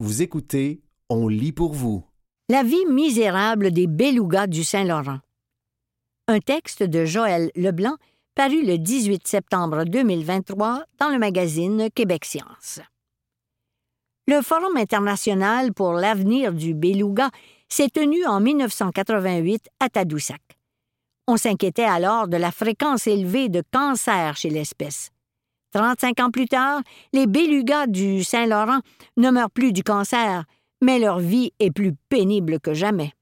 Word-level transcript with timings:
Vous 0.00 0.22
écoutez 0.22 0.80
On 1.08 1.26
lit 1.26 1.50
pour 1.50 1.72
vous. 1.72 2.04
La 2.48 2.62
vie 2.62 2.86
misérable 2.86 3.72
des 3.72 3.88
belugas 3.88 4.46
du 4.46 4.62
Saint-Laurent. 4.62 5.18
Un 6.28 6.38
texte 6.38 6.84
de 6.84 7.04
Joël 7.04 7.50
Leblanc 7.56 7.96
paru 8.36 8.64
le 8.64 8.78
18 8.78 9.26
septembre 9.26 9.82
2023 9.82 10.84
dans 11.00 11.08
le 11.08 11.18
magazine 11.18 11.88
Québec 11.92 12.26
Science. 12.26 12.78
Le 14.28 14.40
Forum 14.40 14.76
international 14.76 15.74
pour 15.74 15.94
l'avenir 15.94 16.52
du 16.52 16.74
beluga 16.74 17.30
s'est 17.68 17.90
tenu 17.90 18.24
en 18.24 18.38
1988 18.38 19.68
à 19.80 19.88
Tadoussac. 19.88 20.60
On 21.26 21.36
s'inquiétait 21.36 21.82
alors 21.82 22.28
de 22.28 22.36
la 22.36 22.52
fréquence 22.52 23.08
élevée 23.08 23.48
de 23.48 23.64
cancers 23.72 24.36
chez 24.36 24.50
l'espèce. 24.50 25.10
35 25.72 26.20
ans 26.20 26.30
plus 26.30 26.46
tard, 26.46 26.82
les 27.12 27.26
belugas 27.26 27.86
du 27.86 28.24
Saint-Laurent 28.24 28.80
ne 29.16 29.30
meurent 29.30 29.50
plus 29.50 29.72
du 29.72 29.82
cancer, 29.82 30.44
mais 30.80 30.98
leur 30.98 31.18
vie 31.18 31.52
est 31.58 31.70
plus 31.70 31.94
pénible 32.08 32.60
que 32.60 32.74
jamais. 32.74 33.12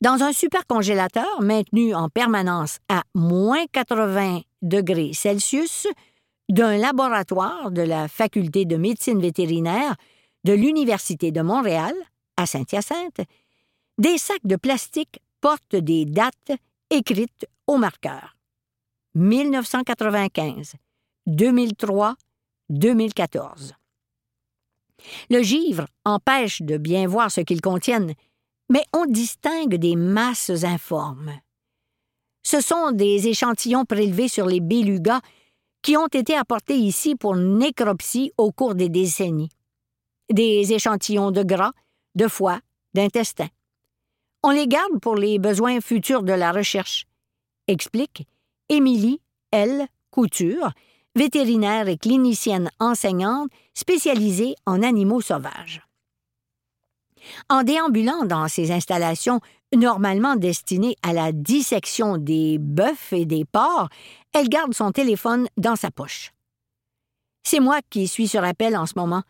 Dans 0.00 0.22
un 0.24 0.32
supercongélateur 0.32 1.42
maintenu 1.42 1.94
en 1.94 2.08
permanence 2.08 2.78
à 2.88 3.02
moins 3.14 3.64
80 3.72 4.40
degrés 4.60 5.12
Celsius 5.12 5.86
d'un 6.48 6.76
laboratoire 6.76 7.70
de 7.70 7.82
la 7.82 8.08
Faculté 8.08 8.64
de 8.64 8.76
médecine 8.76 9.20
vétérinaire 9.20 9.94
de 10.44 10.52
l'Université 10.52 11.30
de 11.30 11.40
Montréal, 11.40 11.94
à 12.36 12.46
Saint-Hyacinthe, 12.46 13.20
des 13.98 14.18
sacs 14.18 14.44
de 14.44 14.56
plastique 14.56 15.20
portent 15.40 15.76
des 15.76 16.04
dates 16.04 16.52
écrites 16.90 17.46
au 17.68 17.76
marqueur. 17.76 18.36
1995, 19.14 20.74
2003, 21.26 22.16
2014. 22.70 23.74
Le 25.30 25.42
givre 25.42 25.86
empêche 26.04 26.62
de 26.62 26.78
bien 26.78 27.06
voir 27.06 27.30
ce 27.30 27.40
qu'ils 27.40 27.60
contiennent, 27.60 28.14
mais 28.70 28.84
on 28.94 29.06
distingue 29.06 29.74
des 29.74 29.96
masses 29.96 30.64
informes. 30.64 31.32
Ce 32.42 32.60
sont 32.60 32.92
des 32.92 33.28
échantillons 33.28 33.84
prélevés 33.84 34.28
sur 34.28 34.46
les 34.46 34.60
belugas 34.60 35.20
qui 35.82 35.96
ont 35.96 36.06
été 36.06 36.34
apportés 36.34 36.76
ici 36.76 37.14
pour 37.16 37.36
nécropsie 37.36 38.32
au 38.38 38.50
cours 38.52 38.74
des 38.74 38.88
décennies. 38.88 39.50
Des 40.30 40.72
échantillons 40.72 41.32
de 41.32 41.42
gras, 41.42 41.72
de 42.14 42.28
foie, 42.28 42.60
d'intestin. 42.94 43.48
On 44.42 44.50
les 44.50 44.66
garde 44.66 45.00
pour 45.00 45.16
les 45.16 45.38
besoins 45.38 45.80
futurs 45.80 46.22
de 46.22 46.32
la 46.32 46.52
recherche, 46.52 47.06
explique 47.68 48.26
Émilie 48.72 49.20
L. 49.50 49.86
Couture, 50.10 50.72
vétérinaire 51.14 51.88
et 51.88 51.98
clinicienne 51.98 52.70
enseignante 52.80 53.50
spécialisée 53.74 54.54
en 54.64 54.82
animaux 54.82 55.20
sauvages. 55.20 55.82
En 57.50 57.64
déambulant 57.64 58.24
dans 58.24 58.48
ces 58.48 58.72
installations 58.72 59.40
normalement 59.76 60.36
destinées 60.36 60.96
à 61.02 61.12
la 61.12 61.32
dissection 61.32 62.16
des 62.16 62.56
bœufs 62.58 63.12
et 63.12 63.26
des 63.26 63.44
porcs, 63.44 63.90
elle 64.32 64.48
garde 64.48 64.72
son 64.72 64.90
téléphone 64.90 65.48
dans 65.58 65.76
sa 65.76 65.90
poche. 65.90 66.32
C'est 67.42 67.60
moi 67.60 67.80
qui 67.90 68.08
suis 68.08 68.26
sur 68.26 68.42
appel 68.42 68.74
en 68.74 68.86
ce 68.86 68.94
moment. 68.96 69.22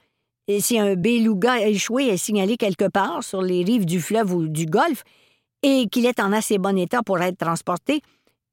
Et 0.47 0.61
si 0.61 0.79
un 0.79 0.95
beluga 0.95 1.67
échoué 1.67 2.07
est 2.07 2.17
signalé 2.17 2.57
quelque 2.57 2.89
part 2.89 3.25
sur 3.25 3.43
les 3.43 3.65
rives 3.65 3.87
du 3.87 4.01
fleuve 4.01 4.33
ou 4.33 4.47
du 4.47 4.67
golfe 4.67 5.03
et 5.65 5.89
qu'il 5.89 6.07
est 6.07 6.21
en 6.21 6.33
assez 6.33 6.59
bon 6.59 6.79
état 6.79 7.03
pour 7.03 7.19
être 7.21 7.39
transporté, 7.39 8.03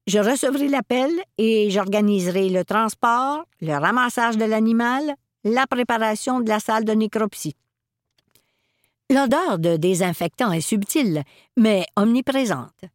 je 0.08 0.20
recevrai 0.20 0.68
l'appel 0.68 1.12
et 1.38 1.70
j'organiserai 1.70 2.50
le 2.50 2.64
transport, 2.66 3.46
le 3.62 3.74
ramassage 3.74 4.38
de 4.38 4.46
l'animal, 4.46 5.14
la 5.44 5.68
préparation 5.68 6.40
de 6.40 6.50
la 6.50 6.60
salle 6.60 6.86
de 6.86 6.94
nécropsie. 6.94 7.56
L'odeur 9.12 9.60
de 9.60 9.78
désinfectant 9.78 10.52
est 10.52 10.62
subtile, 10.62 11.24
mais 11.58 11.86
omniprésente. 11.96 12.86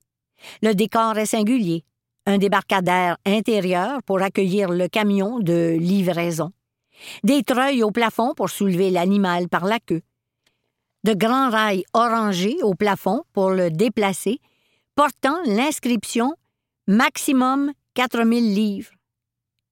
Le 0.62 0.74
décor 0.74 1.18
est 1.18 1.26
singulier, 1.26 1.84
un 2.26 2.38
débarcadère 2.38 3.16
intérieur 3.26 4.02
pour 4.04 4.22
accueillir 4.22 4.70
le 4.70 4.88
camion 4.88 5.40
de 5.40 5.76
livraison, 5.78 6.52
des 7.22 7.42
treuils 7.42 7.82
au 7.82 7.90
plafond 7.90 8.34
pour 8.34 8.50
soulever 8.50 8.90
l'animal 8.90 9.48
par 9.48 9.64
la 9.64 9.80
queue, 9.80 10.02
de 11.04 11.12
grands 11.12 11.50
rails 11.50 11.84
orangés 11.92 12.56
au 12.62 12.74
plafond 12.74 13.22
pour 13.32 13.50
le 13.50 13.70
déplacer, 13.70 14.40
portant 14.94 15.36
l'inscription 15.46 16.34
maximum 16.86 17.72
4000 17.94 18.54
livres. 18.54 18.90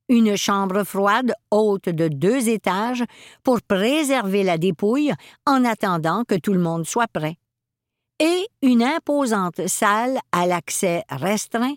Une 0.09 0.37
chambre 0.37 0.85
froide 0.85 1.33
haute 1.51 1.89
de 1.89 2.09
deux 2.09 2.49
étages 2.49 3.05
pour 3.43 3.63
préserver 3.63 4.43
la 4.43 4.59
dépouille 4.59 5.13
en 5.47 5.65
attendant 5.65 6.25
que 6.25 6.35
tout 6.35 6.53
le 6.53 6.61
monde 6.61 6.87
soit 6.87 7.09
prêt. 7.09 7.37
Et 8.19 8.47
une 8.63 8.83
imposante 8.83 9.67
salle 9.67 10.19
à 10.31 10.47
l'accès 10.47 11.03
restreint, 11.09 11.75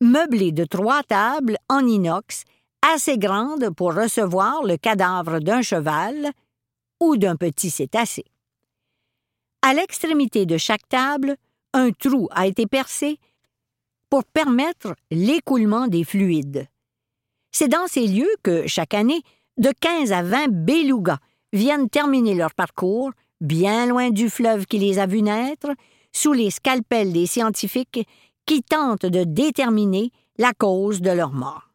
meublée 0.00 0.52
de 0.52 0.64
trois 0.64 1.02
tables 1.02 1.56
en 1.68 1.86
inox, 1.86 2.44
assez 2.82 3.18
grande 3.18 3.70
pour 3.70 3.94
recevoir 3.94 4.62
le 4.64 4.76
cadavre 4.76 5.40
d'un 5.40 5.62
cheval 5.62 6.32
ou 7.00 7.16
d'un 7.16 7.36
petit 7.36 7.70
cétacé. 7.70 8.24
À 9.62 9.72
l'extrémité 9.72 10.46
de 10.46 10.58
chaque 10.58 10.88
table, 10.88 11.36
un 11.72 11.90
trou 11.90 12.28
a 12.32 12.46
été 12.46 12.66
percé 12.66 13.18
pour 14.14 14.22
permettre 14.22 14.94
l'écoulement 15.10 15.88
des 15.88 16.04
fluides. 16.04 16.68
C'est 17.50 17.66
dans 17.66 17.88
ces 17.88 18.06
lieux 18.06 18.30
que, 18.44 18.64
chaque 18.68 18.94
année, 18.94 19.22
de 19.58 19.72
15 19.80 20.12
à 20.12 20.22
20 20.22 20.52
belugas 20.52 21.18
viennent 21.52 21.90
terminer 21.90 22.36
leur 22.36 22.54
parcours, 22.54 23.10
bien 23.40 23.86
loin 23.86 24.10
du 24.10 24.30
fleuve 24.30 24.66
qui 24.66 24.78
les 24.78 25.00
a 25.00 25.06
vus 25.06 25.22
naître, 25.22 25.66
sous 26.12 26.32
les 26.32 26.52
scalpels 26.52 27.12
des 27.12 27.26
scientifiques 27.26 28.06
qui 28.46 28.62
tentent 28.62 29.04
de 29.04 29.24
déterminer 29.24 30.12
la 30.38 30.52
cause 30.52 31.00
de 31.00 31.10
leur 31.10 31.32
mort. 31.32 31.72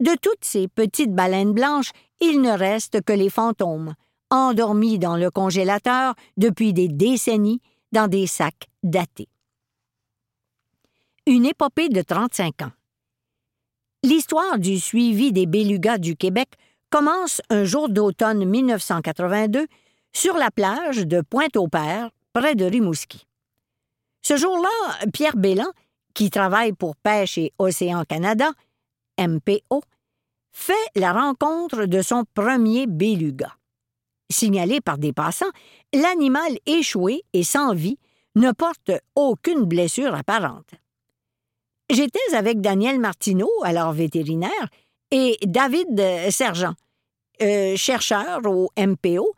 De 0.00 0.16
toutes 0.20 0.42
ces 0.42 0.66
petites 0.66 1.14
baleines 1.14 1.52
blanches, 1.52 1.92
il 2.20 2.40
ne 2.40 2.50
reste 2.50 3.00
que 3.02 3.12
les 3.12 3.30
fantômes, 3.30 3.94
endormis 4.30 4.98
dans 4.98 5.16
le 5.16 5.30
congélateur 5.30 6.16
depuis 6.36 6.72
des 6.72 6.88
décennies 6.88 7.60
dans 7.92 8.08
des 8.08 8.26
sacs 8.26 8.66
datés. 8.82 9.28
Une 11.30 11.44
épopée 11.44 11.90
de 11.90 12.00
35 12.00 12.62
ans. 12.62 12.72
L'histoire 14.02 14.58
du 14.58 14.80
suivi 14.80 15.30
des 15.30 15.44
belugas 15.44 15.98
du 15.98 16.16
Québec 16.16 16.48
commence 16.88 17.42
un 17.50 17.64
jour 17.64 17.90
d'automne 17.90 18.46
1982 18.46 19.66
sur 20.14 20.38
la 20.38 20.50
plage 20.50 21.06
de 21.06 21.20
Pointe-au-Père, 21.20 22.08
près 22.32 22.54
de 22.54 22.64
Rimouski. 22.64 23.26
Ce 24.22 24.38
jour-là, 24.38 24.70
Pierre 25.12 25.36
Bélan, 25.36 25.70
qui 26.14 26.30
travaille 26.30 26.72
pour 26.72 26.96
Pêche 26.96 27.36
et 27.36 27.52
Océan 27.58 28.04
Canada, 28.04 28.50
MPO, 29.20 29.82
fait 30.52 30.72
la 30.96 31.12
rencontre 31.12 31.84
de 31.84 32.00
son 32.00 32.24
premier 32.32 32.86
beluga. 32.86 33.54
Signalé 34.30 34.80
par 34.80 34.96
des 34.96 35.12
passants, 35.12 35.52
l'animal 35.92 36.56
échoué 36.64 37.22
et 37.34 37.44
sans 37.44 37.74
vie 37.74 37.98
ne 38.34 38.50
porte 38.52 38.92
aucune 39.14 39.64
blessure 39.66 40.14
apparente. 40.14 40.70
J'étais 41.90 42.34
avec 42.34 42.60
Daniel 42.60 42.98
Martineau, 42.98 43.50
alors 43.62 43.92
vétérinaire, 43.92 44.68
et 45.10 45.38
David 45.42 45.98
euh, 45.98 46.30
Sergent, 46.30 46.74
euh, 47.40 47.76
chercheur 47.76 48.40
au 48.44 48.70
MPO, 48.78 49.34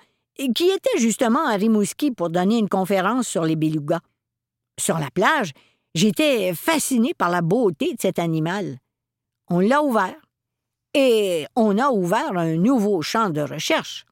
qui 0.54 0.68
était 0.68 0.98
justement 0.98 1.46
à 1.46 1.54
Rimouski 1.54 2.10
pour 2.10 2.30
donner 2.30 2.58
une 2.58 2.68
conférence 2.68 3.28
sur 3.28 3.44
les 3.44 3.56
belugas. 3.56 4.00
Sur 4.80 4.98
la 4.98 5.10
plage, 5.10 5.52
j'étais 5.94 6.54
fasciné 6.54 7.14
par 7.14 7.28
la 7.30 7.42
beauté 7.42 7.94
de 7.94 8.00
cet 8.00 8.18
animal. 8.18 8.78
On 9.48 9.60
l'a 9.60 9.82
ouvert. 9.82 10.16
Et 10.94 11.46
on 11.54 11.78
a 11.78 11.90
ouvert 11.90 12.36
un 12.36 12.56
nouveau 12.56 13.00
champ 13.00 13.30
de 13.30 13.42
recherche. 13.42 14.06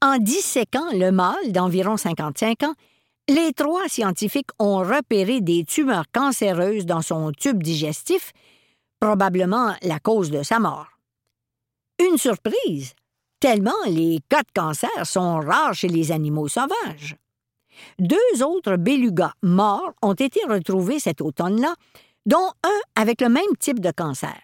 En 0.00 0.16
disséquant 0.16 0.90
le 0.92 1.10
mâle 1.10 1.52
d'environ 1.52 1.98
55 1.98 2.62
ans, 2.62 2.74
les 3.30 3.52
trois 3.52 3.88
scientifiques 3.88 4.50
ont 4.58 4.78
repéré 4.78 5.40
des 5.40 5.62
tumeurs 5.64 6.06
cancéreuses 6.12 6.84
dans 6.84 7.00
son 7.00 7.30
tube 7.30 7.62
digestif, 7.62 8.32
probablement 8.98 9.72
la 9.82 10.00
cause 10.00 10.32
de 10.32 10.42
sa 10.42 10.58
mort. 10.58 10.88
Une 12.00 12.18
surprise, 12.18 12.94
tellement 13.38 13.70
les 13.86 14.18
cas 14.28 14.42
de 14.42 14.50
cancer 14.52 14.90
sont 15.04 15.38
rares 15.38 15.74
chez 15.74 15.86
les 15.86 16.10
animaux 16.10 16.48
sauvages. 16.48 17.16
Deux 18.00 18.42
autres 18.42 18.74
belugas 18.74 19.32
morts 19.42 19.92
ont 20.02 20.14
été 20.14 20.40
retrouvés 20.48 20.98
cet 20.98 21.20
automne-là, 21.20 21.76
dont 22.26 22.50
un 22.64 23.00
avec 23.00 23.20
le 23.20 23.28
même 23.28 23.56
type 23.60 23.78
de 23.78 23.92
cancer. 23.92 24.40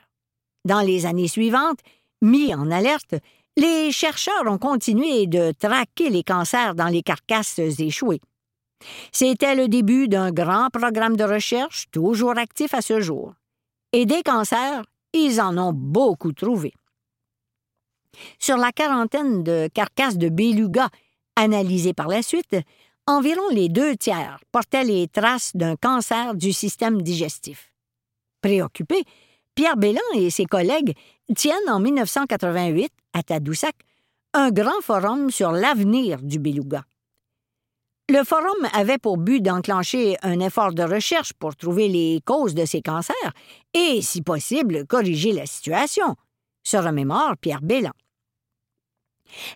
Dans 0.65 0.81
les 0.81 1.06
années 1.06 1.29
suivantes, 1.29 1.81
mis 2.23 2.55
en 2.55 2.71
alerte, 2.71 3.17
les 3.56 3.91
chercheurs 3.91 4.47
ont 4.47 4.59
continué 4.59 5.27
de 5.27 5.53
traquer 5.59 6.09
les 6.09 6.23
cancers 6.23 6.77
dans 6.77 6.89
les 6.89 7.03
carcasses 7.03 7.59
échouées. 7.59 8.21
C'était 9.12 9.55
le 9.55 9.69
début 9.69 10.08
d'un 10.08 10.31
grand 10.31 10.69
programme 10.70 11.17
de 11.17 11.25
recherche 11.25 11.87
toujours 11.90 12.38
actif 12.38 12.75
à 12.75 12.82
ce 12.82 13.00
jour. 13.00 13.34
Et 13.93 14.06
des 14.06 14.23
cancers, 14.23 14.84
ils 15.12 15.40
en 15.40 15.56
ont 15.58 15.73
beaucoup 15.73 16.32
trouvé. 16.32 16.73
Sur 18.38 18.56
la 18.56 18.73
quarantaine 18.73 19.43
de 19.43 19.69
carcasses 19.73 20.19
de 20.19 20.28
belugas 20.28 20.88
analysées 21.37 21.94
par 21.94 22.08
la 22.08 22.23
suite, 22.23 22.56
environ 23.06 23.49
les 23.50 23.69
deux 23.69 23.96
tiers 23.96 24.38
portaient 24.52 24.84
les 24.84 25.08
traces 25.08 25.52
d'un 25.55 25.76
cancer 25.76 26.34
du 26.34 26.52
système 26.52 27.02
digestif. 27.02 27.72
Préoccupé, 28.40 29.05
Pierre 29.55 29.76
Bélan 29.76 30.00
et 30.14 30.31
ses 30.31 30.44
collègues 30.44 30.94
tiennent 31.34 31.69
en 31.69 31.81
1988, 31.81 32.93
à 33.12 33.22
Tadoussac, 33.22 33.75
un 34.34 34.50
grand 34.50 34.81
forum 34.82 35.31
sur 35.31 35.52
l'avenir 35.52 36.20
du 36.20 36.38
beluga. 36.38 36.84
Le 38.08 38.23
forum 38.23 38.69
avait 38.73 38.99
pour 38.99 39.17
but 39.17 39.41
d'enclencher 39.41 40.17
un 40.23 40.38
effort 40.38 40.73
de 40.73 40.85
recherche 40.85 41.32
pour 41.32 41.56
trouver 41.56 41.88
les 41.88 42.20
causes 42.25 42.55
de 42.55 42.64
ces 42.64 42.81
cancers 42.81 43.32
et, 43.75 44.00
si 44.00 44.23
possible, 44.23 44.87
corriger 44.87 45.32
la 45.32 45.44
situation, 45.44 46.14
se 46.62 46.76
remémore 46.76 47.37
Pierre 47.41 47.62
Bélan. 47.62 47.91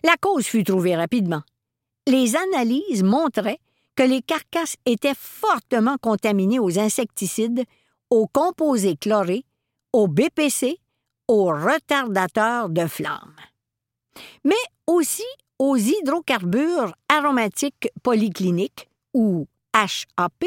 La 0.03 0.17
cause 0.19 0.45
fut 0.45 0.65
trouvée 0.65 0.97
rapidement. 0.97 1.43
Les 2.07 2.35
analyses 2.35 3.03
montraient 3.03 3.59
que 3.95 4.03
les 4.03 4.21
carcasses 4.21 4.75
étaient 4.85 5.15
fortement 5.15 5.95
contaminées 5.97 6.59
aux 6.59 6.77
insecticides, 6.77 7.63
aux 8.09 8.27
composés 8.27 8.97
chlorés, 8.97 9.45
aux 9.93 10.09
BPC, 10.09 10.77
aux 11.29 11.45
retardateurs 11.45 12.67
de 12.67 12.85
flamme. 12.85 13.35
Mais 14.43 14.55
aussi 14.87 15.23
aux 15.61 15.77
hydrocarbures 15.77 16.95
aromatiques 17.07 17.91
polycliniques, 18.01 18.89
ou 19.13 19.45
HAP, 19.73 20.45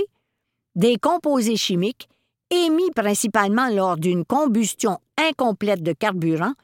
des 0.74 0.96
composés 0.96 1.54
chimiques 1.56 2.08
émis 2.50 2.90
principalement 2.90 3.68
lors 3.68 3.96
d'une 3.96 4.24
combustion 4.24 4.98
incomplète 5.16 5.84
de 5.84 5.92
carburant 5.92 6.54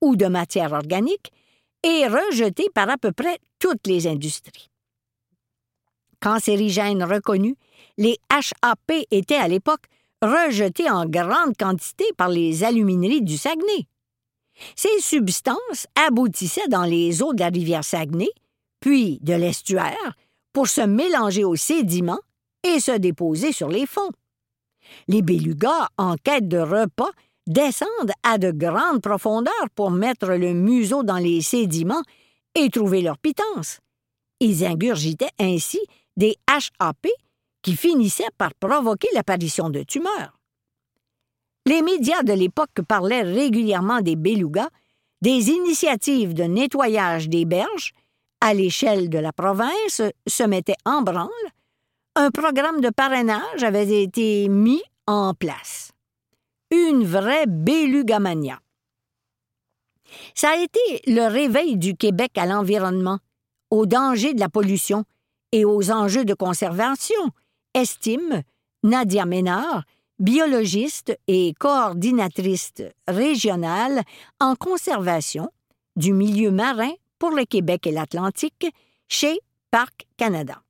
ou 0.00 0.16
de 0.16 0.26
matière 0.26 0.72
organique 0.72 1.30
et 1.84 2.08
rejetés 2.08 2.68
par 2.74 2.90
à 2.90 2.98
peu 2.98 3.12
près 3.12 3.38
toutes 3.60 3.86
les 3.86 4.08
industries. 4.08 4.70
Cancérigènes 6.18 7.04
reconnus, 7.04 7.54
les 7.96 8.18
HAP 8.28 9.06
étaient 9.12 9.36
à 9.36 9.46
l'époque 9.46 9.84
rejetés 10.20 10.90
en 10.90 11.06
grande 11.06 11.56
quantité 11.56 12.06
par 12.16 12.28
les 12.28 12.64
alumineries 12.64 13.22
du 13.22 13.38
Saguenay. 13.38 13.86
Ces 14.76 15.00
substances 15.00 15.86
aboutissaient 15.94 16.68
dans 16.68 16.84
les 16.84 17.22
eaux 17.22 17.32
de 17.32 17.40
la 17.40 17.48
rivière 17.48 17.84
Saguenay, 17.84 18.30
puis 18.80 19.18
de 19.22 19.34
l'estuaire, 19.34 20.14
pour 20.52 20.68
se 20.68 20.80
mélanger 20.80 21.44
aux 21.44 21.56
sédiments 21.56 22.20
et 22.64 22.80
se 22.80 22.92
déposer 22.92 23.52
sur 23.52 23.68
les 23.68 23.86
fonds. 23.86 24.10
Les 25.08 25.22
belugas, 25.22 25.88
en 25.98 26.16
quête 26.16 26.48
de 26.48 26.58
repas, 26.58 27.10
descendent 27.46 28.12
à 28.22 28.38
de 28.38 28.50
grandes 28.50 29.02
profondeurs 29.02 29.70
pour 29.74 29.90
mettre 29.90 30.28
le 30.28 30.52
museau 30.52 31.02
dans 31.02 31.18
les 31.18 31.40
sédiments 31.40 32.02
et 32.54 32.70
trouver 32.70 33.02
leur 33.02 33.18
pitance. 33.18 33.78
Ils 34.40 34.64
ingurgitaient 34.64 35.30
ainsi 35.38 35.80
des 36.16 36.36
HAP 36.48 37.06
qui 37.62 37.76
finissaient 37.76 38.24
par 38.38 38.54
provoquer 38.54 39.08
l'apparition 39.14 39.70
de 39.70 39.82
tumeurs. 39.82 40.39
Les 41.66 41.82
médias 41.82 42.22
de 42.22 42.32
l'époque 42.32 42.82
parlaient 42.88 43.22
régulièrement 43.22 44.00
des 44.00 44.16
belugas, 44.16 44.68
des 45.22 45.50
initiatives 45.50 46.34
de 46.34 46.44
nettoyage 46.44 47.28
des 47.28 47.44
berges, 47.44 47.92
à 48.40 48.54
l'échelle 48.54 49.10
de 49.10 49.18
la 49.18 49.32
province, 49.32 50.02
se 50.26 50.42
mettaient 50.42 50.80
en 50.86 51.02
branle, 51.02 51.28
un 52.16 52.30
programme 52.30 52.80
de 52.80 52.90
parrainage 52.90 53.62
avait 53.62 54.02
été 54.02 54.48
mis 54.48 54.82
en 55.06 55.34
place. 55.34 55.92
Une 56.70 57.04
vraie 57.04 57.46
belugamania. 57.46 58.60
Ça 60.34 60.50
a 60.50 60.56
été 60.56 61.02
le 61.06 61.28
réveil 61.28 61.76
du 61.76 61.94
Québec 61.94 62.32
à 62.36 62.46
l'environnement, 62.46 63.18
aux 63.70 63.86
dangers 63.86 64.34
de 64.34 64.40
la 64.40 64.48
pollution 64.48 65.04
et 65.52 65.64
aux 65.64 65.90
enjeux 65.90 66.24
de 66.24 66.34
conservation, 66.34 67.30
estime 67.74 68.42
Nadia 68.82 69.24
Ménard, 69.24 69.84
biologiste 70.20 71.18
et 71.26 71.54
coordinatrice 71.58 72.74
régionale 73.08 74.02
en 74.38 74.54
conservation 74.54 75.50
du 75.96 76.12
milieu 76.12 76.50
marin 76.50 76.92
pour 77.18 77.30
le 77.30 77.44
Québec 77.44 77.86
et 77.86 77.92
l'Atlantique 77.92 78.66
chez 79.08 79.40
Parc 79.70 80.06
Canada. 80.16 80.62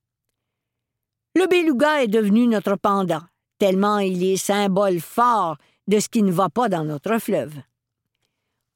Le 1.35 1.47
beluga 1.47 2.03
est 2.03 2.07
devenu 2.07 2.47
notre 2.47 2.75
pendant, 2.75 3.21
tellement 3.59 3.99
il 3.99 4.23
est 4.23 4.37
symbole 4.37 4.99
fort 4.99 5.57
de 5.87 5.99
ce 5.99 6.09
qui 6.09 6.23
ne 6.23 6.31
va 6.31 6.49
pas 6.49 6.69
dans 6.69 6.83
notre 6.83 7.17
fleuve. 7.19 7.53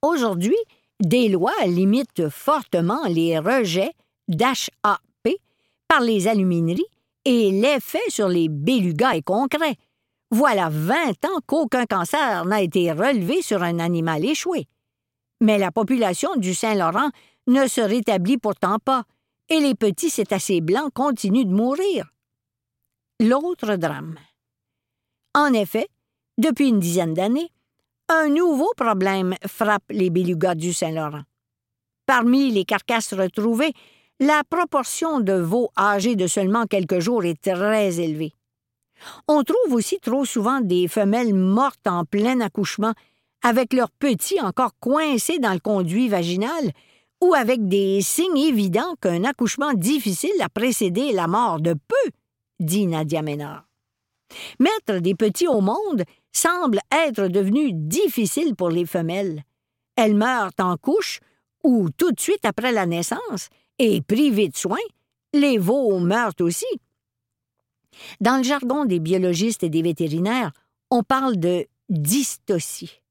Aujourd'hui, 0.02 0.58
des 1.00 1.30
lois 1.30 1.66
limitent 1.66 2.30
fortement 2.30 3.04
les 3.08 3.40
rejets 3.40 3.94
d'HAP 4.28 5.30
par 5.88 6.02
les 6.02 6.28
alumineries 6.28 6.86
et 7.26 7.52
l'effet 7.52 8.00
sur 8.10 8.28
les 8.28 8.50
belugas 8.50 9.16
est 9.16 9.22
concret. 9.22 9.76
Voilà 10.32 10.70
vingt 10.70 11.24
ans 11.26 11.40
qu'aucun 11.46 11.86
cancer 11.86 12.46
n'a 12.46 12.62
été 12.62 12.92
relevé 12.92 13.42
sur 13.42 13.64
un 13.64 13.80
animal 13.80 14.26
échoué. 14.26 14.68
Mais 15.42 15.58
la 15.58 15.72
population 15.72 16.36
du 16.36 16.54
Saint-Laurent 16.54 17.10
ne 17.48 17.68
se 17.68 17.82
rétablit 17.82 18.38
pourtant 18.38 18.80
pas, 18.80 19.04
et 19.50 19.60
les 19.60 19.76
petits 19.76 20.10
cétacés 20.10 20.62
blancs 20.62 20.92
continuent 20.94 21.46
de 21.46 21.54
mourir. 21.54 22.12
L'autre 23.20 23.76
drame. 23.76 24.16
En 25.36 25.54
effet, 25.54 25.88
depuis 26.38 26.70
une 26.70 26.80
dizaine 26.80 27.14
d'années, 27.14 27.52
un 28.10 28.30
nouveau 28.30 28.72
problème 28.76 29.36
frappe 29.48 29.84
les 29.90 30.10
belugas 30.10 30.56
du 30.56 30.74
Saint-Laurent. 30.74 31.24
Parmi 32.06 32.52
les 32.52 32.66
carcasses 32.66 33.14
retrouvées, 33.14 33.74
la 34.20 34.44
proportion 34.50 35.20
de 35.20 35.34
veaux 35.34 35.72
âgés 35.78 36.16
de 36.16 36.28
seulement 36.28 36.66
quelques 36.66 37.00
jours 37.00 37.26
est 37.26 37.42
très 37.42 38.00
élevée. 38.00 38.34
On 39.28 39.44
trouve 39.44 39.74
aussi 39.74 40.00
trop 40.00 40.26
souvent 40.26 40.62
des 40.62 40.88
femelles 40.88 41.34
mortes 41.34 41.88
en 41.88 42.06
plein 42.06 42.40
accouchement, 42.42 42.94
avec 43.44 43.74
leurs 43.74 43.92
petits 43.92 44.42
encore 44.42 44.74
coincés 44.80 45.40
dans 45.40 45.54
le 45.54 45.60
conduit 45.60 46.08
vaginal, 46.08 46.72
ou 47.22 47.34
avec 47.34 47.68
des 47.68 48.02
signes 48.02 48.38
évidents 48.38 48.96
qu'un 49.02 49.24
accouchement 49.24 49.74
difficile 49.74 50.42
a 50.42 50.50
précédé 50.50 51.12
la 51.14 51.28
mort 51.28 51.62
de 51.62 51.74
peu, 51.74 52.12
dit 52.60 52.88
Nadia 52.88 53.22
Ménard. 53.22 53.66
Mettre 54.60 55.00
des 55.00 55.16
petits 55.16 55.48
au 55.48 55.62
monde 55.62 56.04
semble 56.32 56.80
être 56.92 57.28
devenu 57.28 57.72
difficile 57.74 58.56
pour 58.56 58.70
les 58.70 58.86
femelles. 58.86 59.44
Elles 59.96 60.16
meurent 60.16 60.52
en 60.60 60.76
couche 60.78 61.20
ou 61.64 61.90
tout 61.90 62.12
de 62.12 62.20
suite 62.20 62.46
après 62.46 62.72
la 62.72 62.86
naissance, 62.86 63.50
et 63.80 64.02
privées 64.02 64.50
de 64.50 64.56
soins, 64.56 64.78
les 65.34 65.58
veaux 65.58 66.00
meurent 66.00 66.40
aussi. 66.40 66.66
Dans 68.22 68.38
le 68.38 68.44
jargon 68.44 68.86
des 68.86 69.00
biologistes 69.00 69.64
et 69.64 69.70
des 69.70 69.82
vétérinaires, 69.82 70.52
on 70.92 71.04
parle 71.04 71.38
de 71.38 71.68
dystocie. 71.90 73.02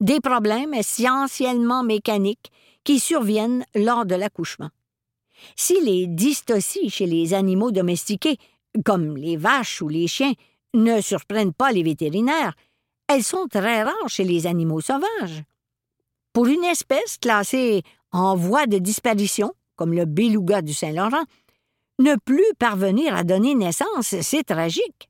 Des 0.00 0.20
problèmes 0.20 0.74
essentiellement 0.74 1.82
mécaniques 1.82 2.50
qui 2.84 2.98
surviennent 2.98 3.64
lors 3.74 4.06
de 4.06 4.14
l'accouchement. 4.14 4.70
Si 5.56 5.80
les 5.80 6.06
dystocies 6.06 6.90
chez 6.90 7.06
les 7.06 7.34
animaux 7.34 7.70
domestiqués, 7.70 8.38
comme 8.84 9.16
les 9.16 9.36
vaches 9.36 9.82
ou 9.82 9.88
les 9.88 10.06
chiens, 10.06 10.32
ne 10.74 11.00
surprennent 11.00 11.52
pas 11.52 11.72
les 11.72 11.82
vétérinaires, 11.82 12.54
elles 13.08 13.24
sont 13.24 13.46
très 13.48 13.82
rares 13.82 14.08
chez 14.08 14.24
les 14.24 14.46
animaux 14.46 14.80
sauvages. 14.80 15.42
Pour 16.32 16.46
une 16.46 16.64
espèce 16.64 17.18
classée 17.18 17.82
en 18.12 18.36
voie 18.36 18.66
de 18.66 18.78
disparition, 18.78 19.52
comme 19.76 19.94
le 19.94 20.04
beluga 20.04 20.62
du 20.62 20.72
Saint-Laurent, 20.72 21.24
ne 22.00 22.16
plus 22.16 22.54
parvenir 22.58 23.14
à 23.14 23.24
donner 23.24 23.54
naissance, 23.54 24.14
c'est 24.20 24.44
tragique. 24.44 25.08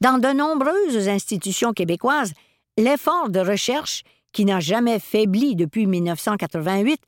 Dans 0.00 0.18
de 0.18 0.28
nombreuses 0.28 1.08
institutions 1.08 1.72
québécoises, 1.72 2.32
l'effort 2.76 3.28
de 3.28 3.40
recherche, 3.40 4.02
qui 4.32 4.44
n'a 4.44 4.60
jamais 4.60 4.98
faibli 4.98 5.56
depuis 5.56 5.86
1988, 5.86 7.00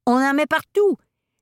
On 0.05 0.15
en 0.15 0.33
met 0.33 0.45
partout, 0.45 0.95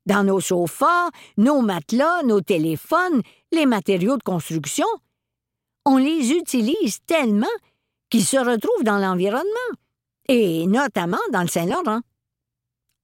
dans 0.06 0.24
nos 0.24 0.40
sofas, 0.40 1.10
nos 1.38 1.62
matelas, 1.62 2.24
nos 2.24 2.42
téléphones, 2.42 3.22
les 3.54 3.66
matériaux 3.66 4.18
de 4.18 4.24
construction. 4.24 4.88
On 5.86 5.98
les 5.98 6.32
utilise 6.32 7.00
tellement 7.06 7.46
qu'ils 8.10 8.26
se 8.26 8.38
retrouvent 8.38 8.84
dans 8.84 8.98
l'environnement, 8.98 9.72
et 10.28 10.68
notamment 10.68 11.18
dans 11.32 11.42
le 11.42 11.48
Saint-Laurent. 11.48 12.02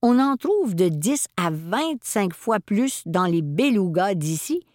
On 0.01 0.19
en 0.19 0.37
trouve 0.37 0.75
de 0.75 0.87
10 0.87 1.27
à 1.35 1.49
25 1.51 2.33
fois 2.33 2.59
plus 2.59 3.01
dans 3.05 3.25
les 3.25 3.41
belugas 3.41 4.13
d'ici 4.13 4.65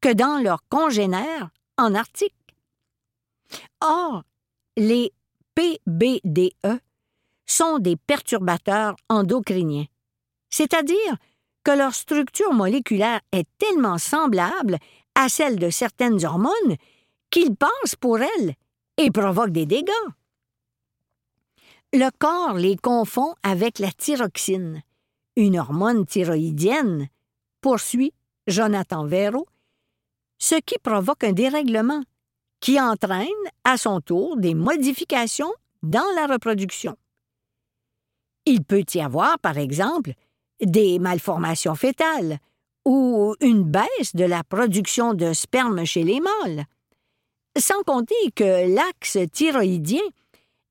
que 0.00 0.12
dans 0.12 0.42
leurs 0.42 0.66
congénères 0.68 1.50
en 1.78 1.94
Arctique. 1.94 2.34
Or, 3.80 4.22
les 4.76 5.12
PBDE 5.54 6.80
sont 7.46 7.78
des 7.78 7.96
perturbateurs 7.96 8.96
endocriniens, 9.08 9.86
c'est-à-dire 10.50 11.16
que 11.62 11.70
leur 11.70 11.94
structure 11.94 12.52
moléculaire 12.52 13.20
est 13.32 13.46
tellement 13.58 13.98
semblable 13.98 14.78
à 15.14 15.28
celle 15.28 15.58
de 15.58 15.70
certaines 15.70 16.24
hormones 16.24 16.76
qu'ils 17.30 17.54
passent 17.56 17.96
pour 17.98 18.18
elles 18.18 18.54
et 18.96 19.10
provoquent 19.10 19.50
des 19.50 19.66
dégâts. 19.66 19.90
Le 21.92 22.10
corps 22.18 22.54
les 22.54 22.76
confond 22.76 23.34
avec 23.42 23.78
la 23.78 23.92
thyroxine, 23.92 24.82
une 25.36 25.58
hormone 25.58 26.06
thyroïdienne, 26.06 27.08
poursuit 27.60 28.12
Jonathan 28.46 29.06
Véro, 29.06 29.46
ce 30.38 30.56
qui 30.56 30.76
provoque 30.78 31.24
un 31.24 31.32
dérèglement 31.32 32.02
qui 32.60 32.80
entraîne 32.80 33.28
à 33.64 33.76
son 33.76 34.00
tour 34.00 34.36
des 34.36 34.54
modifications 34.54 35.52
dans 35.82 36.04
la 36.16 36.26
reproduction. 36.26 36.96
Il 38.46 38.64
peut 38.64 38.84
y 38.94 39.00
avoir, 39.00 39.38
par 39.38 39.58
exemple, 39.58 40.12
des 40.60 40.98
malformations 40.98 41.74
fétales 41.74 42.38
ou 42.84 43.34
une 43.40 43.64
baisse 43.64 44.14
de 44.14 44.24
la 44.24 44.44
production 44.44 45.14
de 45.14 45.32
sperme 45.32 45.84
chez 45.84 46.02
les 46.02 46.20
mâles. 46.20 46.64
Sans 47.56 47.82
compter 47.82 48.14
que 48.34 48.74
l'axe 48.74 49.18
thyroïdien 49.32 50.02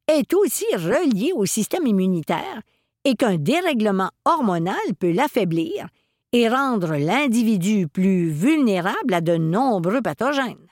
est 0.07 0.33
aussi 0.33 0.65
relié 0.73 1.31
au 1.33 1.45
système 1.45 1.87
immunitaire 1.87 2.61
et 3.05 3.15
qu'un 3.15 3.37
dérèglement 3.37 4.11
hormonal 4.25 4.75
peut 4.99 5.11
l'affaiblir 5.11 5.87
et 6.33 6.49
rendre 6.49 6.95
l'individu 6.95 7.87
plus 7.87 8.29
vulnérable 8.29 9.13
à 9.13 9.21
de 9.21 9.37
nombreux 9.37 10.01
pathogènes. 10.01 10.67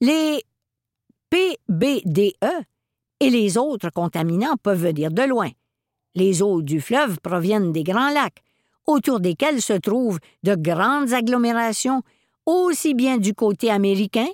Les 0.00 0.42
PBDE 1.30 2.64
et 3.20 3.30
les 3.30 3.58
autres 3.58 3.90
contaminants 3.90 4.56
peuvent 4.62 4.82
venir 4.82 5.10
de 5.10 5.22
loin, 5.22 5.50
les 6.14 6.42
eaux 6.42 6.62
du 6.62 6.80
fleuve 6.80 7.20
proviennent 7.20 7.72
des 7.72 7.84
grands 7.84 8.10
lacs, 8.10 8.42
autour 8.88 9.20
desquels 9.20 9.62
se 9.62 9.74
trouvent 9.74 10.18
de 10.42 10.54
grandes 10.56 11.12
agglomérations, 11.12 12.02
aussi 12.46 12.94
bien 12.94 13.18
du 13.18 13.34
côté 13.34 13.70
américain, 13.70 14.26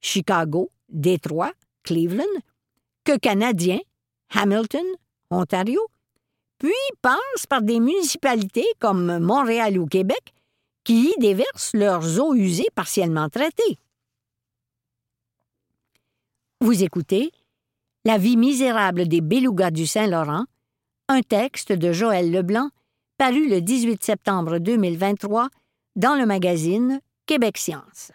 Chicago, 0.00 0.70
Détroit, 0.88 1.52
Cleveland, 1.84 2.24
que 3.04 3.16
canadien, 3.16 3.78
Hamilton, 4.34 4.84
Ontario, 5.30 5.80
puis 6.58 6.72
passent 7.00 7.46
par 7.48 7.62
des 7.62 7.80
municipalités 7.80 8.66
comme 8.80 9.20
Montréal 9.20 9.78
ou 9.78 9.86
Québec, 9.86 10.34
qui 10.84 11.12
y 11.16 11.20
déversent 11.20 11.74
leurs 11.74 12.20
eaux 12.20 12.34
usées 12.34 12.68
partiellement 12.74 13.28
traitées. 13.28 13.78
Vous 16.60 16.82
écoutez 16.82 17.30
La 18.04 18.18
vie 18.18 18.36
misérable 18.36 19.06
des 19.06 19.20
belugas 19.20 19.70
du 19.70 19.86
Saint-Laurent 19.86 20.44
un 21.08 21.20
texte 21.20 21.72
de 21.72 21.92
Joël 21.92 22.30
Leblanc 22.30 22.70
paru 23.18 23.48
le 23.48 23.60
18 23.60 24.02
septembre 24.02 24.58
2023 24.58 25.48
dans 25.96 26.14
le 26.14 26.26
magazine 26.26 27.00
Québec 27.26 27.58
Science. 27.58 28.12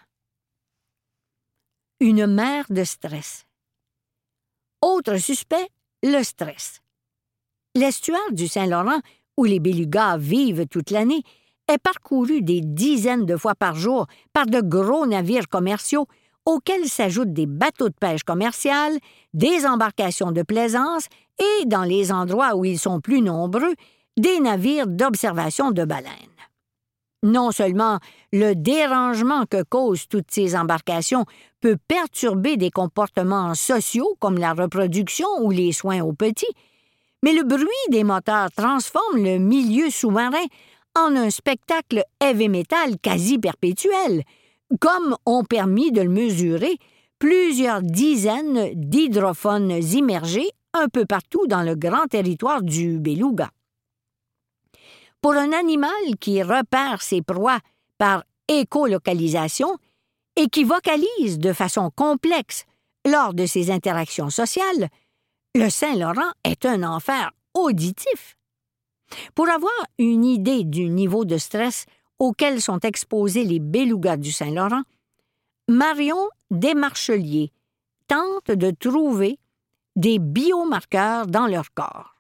Une 1.99 2.27
mer 2.27 2.65
de 2.69 2.83
stress. 2.83 3.45
Autre 4.81 5.17
suspect, 5.17 5.69
le 6.03 6.23
stress. 6.23 6.81
L'estuaire 7.75 8.31
du 8.31 8.47
Saint-Laurent, 8.47 8.99
où 9.37 9.45
les 9.45 9.59
belugas 9.59 10.17
vivent 10.17 10.67
toute 10.67 10.91
l'année, 10.91 11.23
est 11.67 11.77
parcouru 11.77 12.41
des 12.41 12.61
dizaines 12.61 13.25
de 13.25 13.35
fois 13.37 13.55
par 13.55 13.75
jour 13.75 14.07
par 14.33 14.45
de 14.45 14.61
gros 14.61 15.05
navires 15.05 15.47
commerciaux 15.47 16.07
auxquels 16.45 16.87
s'ajoutent 16.87 17.33
des 17.33 17.45
bateaux 17.45 17.89
de 17.89 17.93
pêche 17.99 18.23
commerciales, 18.23 18.97
des 19.33 19.65
embarcations 19.65 20.31
de 20.31 20.43
plaisance 20.43 21.07
et, 21.39 21.65
dans 21.65 21.83
les 21.83 22.11
endroits 22.11 22.55
où 22.55 22.63
ils 22.63 22.79
sont 22.79 23.01
plus 23.01 23.21
nombreux, 23.21 23.73
des 24.17 24.39
navires 24.39 24.87
d'observation 24.87 25.71
de 25.71 25.85
baleines. 25.85 26.11
Non 27.23 27.51
seulement 27.51 27.99
le 28.31 28.53
dérangement 28.53 29.45
que 29.45 29.63
causent 29.63 30.07
toutes 30.07 30.29
ces 30.29 30.55
embarcations 30.55 31.25
peut 31.61 31.77
perturber 31.87 32.57
des 32.57 32.69
comportements 32.69 33.55
sociaux 33.55 34.15
comme 34.19 34.37
la 34.37 34.53
reproduction 34.53 35.27
ou 35.41 35.51
les 35.51 35.71
soins 35.71 36.01
aux 36.01 36.13
petits, 36.13 36.45
mais 37.23 37.33
le 37.33 37.43
bruit 37.43 37.67
des 37.89 38.03
moteurs 38.03 38.51
transforme 38.55 39.23
le 39.23 39.39
milieu 39.39 39.89
sous-marin 39.89 40.45
en 40.95 41.15
un 41.15 41.29
spectacle 41.29 42.03
heavy 42.21 42.49
metal 42.49 42.99
quasi 43.01 43.39
perpétuel, 43.39 44.23
comme 44.79 45.15
ont 45.25 45.43
permis 45.43 45.91
de 45.91 46.01
le 46.01 46.09
mesurer 46.09 46.77
plusieurs 47.19 47.81
dizaines 47.81 48.71
d'hydrophones 48.75 49.71
immergés 49.71 50.49
un 50.73 50.87
peu 50.87 51.05
partout 51.05 51.47
dans 51.47 51.63
le 51.63 51.75
grand 51.75 52.05
territoire 52.05 52.61
du 52.61 52.99
beluga. 52.99 53.49
Pour 55.21 55.33
un 55.33 55.51
animal 55.51 55.91
qui 56.19 56.41
repère 56.43 57.01
ses 57.01 57.21
proies 57.21 57.59
par 57.97 58.23
écolocalisation 58.47 59.77
et 60.35 60.47
qui 60.47 60.63
vocalise 60.63 61.39
de 61.39 61.53
façon 61.53 61.89
complexe 61.89 62.65
lors 63.05 63.33
de 63.33 63.45
ses 63.45 63.71
interactions 63.71 64.29
sociales, 64.29 64.89
le 65.55 65.69
Saint-Laurent 65.69 66.31
est 66.43 66.65
un 66.65 66.83
enfer 66.83 67.31
auditif. 67.53 68.37
Pour 69.33 69.49
avoir 69.49 69.71
une 69.97 70.25
idée 70.25 70.63
du 70.63 70.89
niveau 70.89 71.25
de 71.25 71.37
stress 71.37 71.85
auxquels 72.19 72.61
sont 72.61 72.79
exposés 72.79 73.43
les 73.43 73.59
belugas 73.59 74.17
du 74.17 74.31
Saint-Laurent, 74.31 74.83
Marion 75.67 76.29
Desmarchelier 76.51 77.51
tente 78.07 78.51
de 78.51 78.71
trouver 78.71 79.39
des 79.95 80.19
biomarqueurs 80.19 81.27
dans 81.27 81.47
leur 81.47 81.73
corps. 81.73 82.16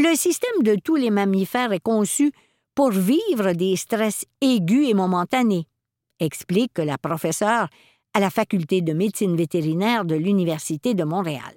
Le 0.00 0.14
système 0.14 0.62
de 0.62 0.76
tous 0.76 0.94
les 0.94 1.10
mammifères 1.10 1.72
est 1.72 1.80
conçu 1.80 2.30
pour 2.76 2.92
vivre 2.92 3.50
des 3.50 3.74
stress 3.74 4.24
aigus 4.40 4.88
et 4.88 4.94
momentanés, 4.94 5.66
explique 6.20 6.78
la 6.78 6.96
professeure 6.96 7.68
à 8.14 8.20
la 8.20 8.30
faculté 8.30 8.80
de 8.80 8.92
médecine 8.92 9.36
vétérinaire 9.36 10.04
de 10.04 10.14
l'Université 10.14 10.94
de 10.94 11.02
Montréal. 11.02 11.52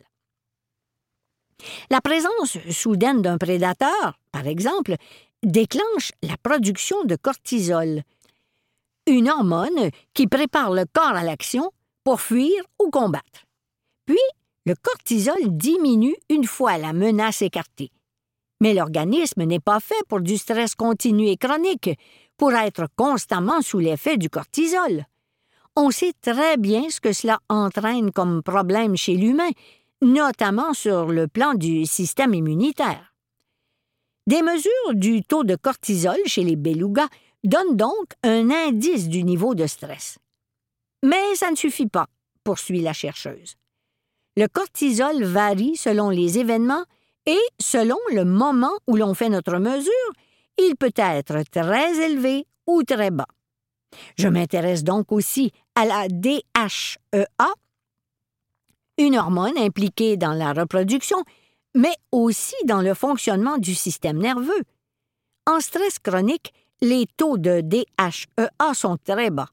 La 1.92 2.02
présence 2.02 2.58
soudaine 2.72 3.22
d'un 3.22 3.38
prédateur, 3.38 4.18
par 4.32 4.48
exemple, 4.48 4.96
déclenche 5.44 6.12
la 6.24 6.36
production 6.42 7.04
de 7.04 7.16
cortisol, 7.16 8.02
une 9.06 9.30
hormone 9.30 9.92
qui 10.16 10.26
prépare 10.26 10.72
le 10.72 10.86
corps 10.92 11.16
à 11.16 11.24
l'action 11.24 11.70
pour 12.04 12.22
fuir 12.22 12.64
ou 12.84 12.90
combattre. 12.90 13.46
Puis, 14.08 14.18
le 14.66 14.74
cortisol 14.74 15.38
diminue 15.46 16.16
une 16.30 16.46
fois 16.46 16.80
la 16.80 16.92
menace 16.92 17.44
écartée. 17.44 17.92
Mais 18.62 18.74
l'organisme 18.74 19.44
n'est 19.44 19.60
pas 19.60 19.80
fait 19.80 20.04
pour 20.08 20.22
du 20.22 20.38
stress 20.38 20.76
continu 20.76 21.28
et 21.28 21.36
chronique, 21.36 21.90
pour 22.38 22.54
être 22.54 22.88
constamment 22.96 23.62
sous 23.62 23.80
l'effet 23.80 24.18
du 24.18 24.30
cortisol. 24.30 25.06
On 25.76 25.90
sait 25.90 26.14
très 26.22 26.58
bien 26.58 26.90
ce 26.90 27.02
que 27.02 27.12
cela 27.12 27.40
entraîne 27.50 28.12
comme 28.12 28.44
problème 28.44 28.96
chez 28.96 29.16
l'humain, 29.16 29.50
notamment 30.02 30.74
sur 30.74 31.08
le 31.08 31.28
plan 31.28 31.56
du 31.56 31.86
système 31.86 32.34
immunitaire. 32.34 33.16
Des 34.28 34.44
mesures 34.44 34.94
du 34.94 35.24
taux 35.24 35.44
de 35.44 35.56
cortisol 35.56 36.18
chez 36.26 36.44
les 36.44 36.56
belugas 36.56 37.10
donnent 37.44 37.76
donc 37.76 38.14
un 38.24 38.52
indice 38.52 39.10
du 39.10 39.24
niveau 39.24 39.56
de 39.56 39.66
stress. 39.66 40.20
Mais 41.04 41.36
ça 41.36 41.50
ne 41.50 41.56
suffit 41.56 41.88
pas, 41.88 42.08
poursuit 42.44 42.82
la 42.82 42.94
chercheuse. 42.94 43.56
Le 44.38 44.48
cortisol 44.48 45.24
varie 45.24 45.76
selon 45.76 46.12
les 46.12 46.38
événements 46.38 46.86
et 47.26 47.40
selon 47.60 47.98
le 48.14 48.26
moment 48.26 48.74
où 48.88 48.96
l'on 48.96 49.14
fait 49.14 49.30
notre 49.30 49.58
mesure, 49.58 49.92
il 50.58 50.76
peut 50.76 50.94
être 50.96 51.44
très 51.50 51.98
élevé 52.00 52.46
ou 52.68 52.84
très 52.84 53.12
bas. 53.12 53.28
Je 54.18 54.28
m'intéresse 54.28 54.84
donc 54.84 55.12
aussi 55.12 55.52
à 55.76 55.86
la 55.86 56.08
DHEA, 56.08 57.54
une 58.98 59.18
hormone 59.18 59.58
impliquée 59.58 60.18
dans 60.18 60.34
la 60.34 60.54
reproduction, 60.54 61.24
mais 61.76 61.94
aussi 62.12 62.56
dans 62.66 62.82
le 62.82 62.94
fonctionnement 62.94 63.58
du 63.58 63.76
système 63.76 64.18
nerveux. 64.18 64.64
En 65.48 65.60
stress 65.60 66.00
chronique, 66.00 66.54
les 66.82 67.06
taux 67.18 67.38
de 67.38 67.62
DHEA 67.62 68.74
sont 68.74 68.98
très 68.98 69.30
bas. 69.30 69.50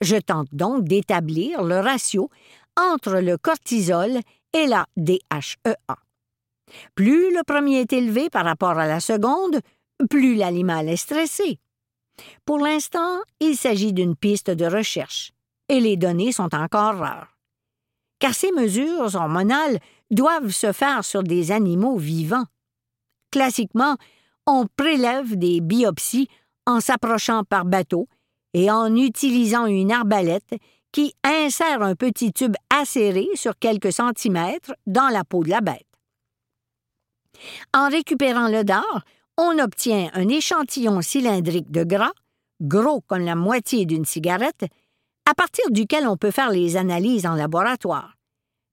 Je 0.00 0.16
tente 0.16 0.48
donc 0.52 0.84
d'établir 0.84 1.62
le 1.62 1.80
ratio 1.80 2.30
entre 2.76 3.20
le 3.20 3.36
cortisol 3.36 4.20
et 4.52 4.66
la 4.66 4.86
DHEA. 4.96 5.96
Plus 6.94 7.32
le 7.34 7.42
premier 7.44 7.80
est 7.80 7.92
élevé 7.92 8.30
par 8.30 8.44
rapport 8.44 8.78
à 8.78 8.86
la 8.86 9.00
seconde, 9.00 9.60
plus 10.10 10.34
l'animal 10.34 10.88
est 10.88 10.96
stressé. 10.96 11.58
Pour 12.44 12.58
l'instant, 12.58 13.20
il 13.40 13.56
s'agit 13.56 13.92
d'une 13.92 14.16
piste 14.16 14.50
de 14.50 14.66
recherche, 14.66 15.32
et 15.68 15.80
les 15.80 15.96
données 15.96 16.32
sont 16.32 16.54
encore 16.54 16.96
rares. 16.96 17.36
Car 18.18 18.34
ces 18.34 18.50
mesures 18.52 19.14
hormonales 19.14 19.78
doivent 20.10 20.50
se 20.50 20.72
faire 20.72 21.04
sur 21.04 21.22
des 21.22 21.52
animaux 21.52 21.96
vivants. 21.96 22.46
Classiquement, 23.30 23.96
on 24.46 24.66
prélève 24.76 25.36
des 25.36 25.60
biopsies 25.60 26.28
en 26.66 26.80
s'approchant 26.80 27.44
par 27.44 27.64
bateau 27.64 28.08
et 28.54 28.70
en 28.70 28.94
utilisant 28.96 29.66
une 29.66 29.92
arbalète 29.92 30.54
qui 30.90 31.14
insère 31.22 31.82
un 31.82 31.94
petit 31.94 32.32
tube 32.32 32.56
acéré 32.70 33.28
sur 33.34 33.58
quelques 33.58 33.92
centimètres 33.92 34.72
dans 34.86 35.08
la 35.08 35.22
peau 35.22 35.44
de 35.44 35.50
la 35.50 35.60
bête. 35.60 35.87
En 37.74 37.88
récupérant 37.88 38.48
le 38.48 38.64
dard, 38.64 39.04
on 39.36 39.58
obtient 39.58 40.10
un 40.14 40.28
échantillon 40.28 41.00
cylindrique 41.02 41.70
de 41.70 41.84
gras, 41.84 42.12
gros 42.60 43.00
comme 43.02 43.24
la 43.24 43.36
moitié 43.36 43.86
d'une 43.86 44.04
cigarette, 44.04 44.66
à 45.28 45.34
partir 45.34 45.70
duquel 45.70 46.06
on 46.08 46.16
peut 46.16 46.30
faire 46.30 46.50
les 46.50 46.76
analyses 46.76 47.26
en 47.26 47.34
laboratoire. 47.34 48.14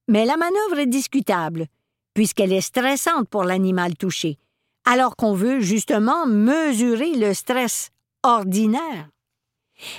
Mais 0.07 0.25
la 0.25 0.37
manœuvre 0.37 0.79
est 0.79 0.87
discutable, 0.87 1.67
puisqu'elle 2.13 2.53
est 2.53 2.61
stressante 2.61 3.27
pour 3.29 3.43
l'animal 3.43 3.95
touché, 3.95 4.37
alors 4.85 5.15
qu'on 5.15 5.33
veut 5.33 5.59
justement 5.59 6.25
mesurer 6.25 7.15
le 7.15 7.33
stress 7.33 7.89
ordinaire. 8.23 9.09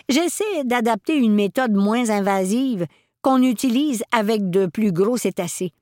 J'essaie 0.09 0.65
d'adapter 0.65 1.17
une 1.17 1.35
méthode 1.35 1.73
moins 1.73 2.11
invasive 2.11 2.87
qu'on 3.23 3.43
utilise 3.43 4.03
avec 4.13 4.51
de 4.51 4.67
plus 4.67 4.93
gros 4.93 5.17
cétacés. 5.17 5.73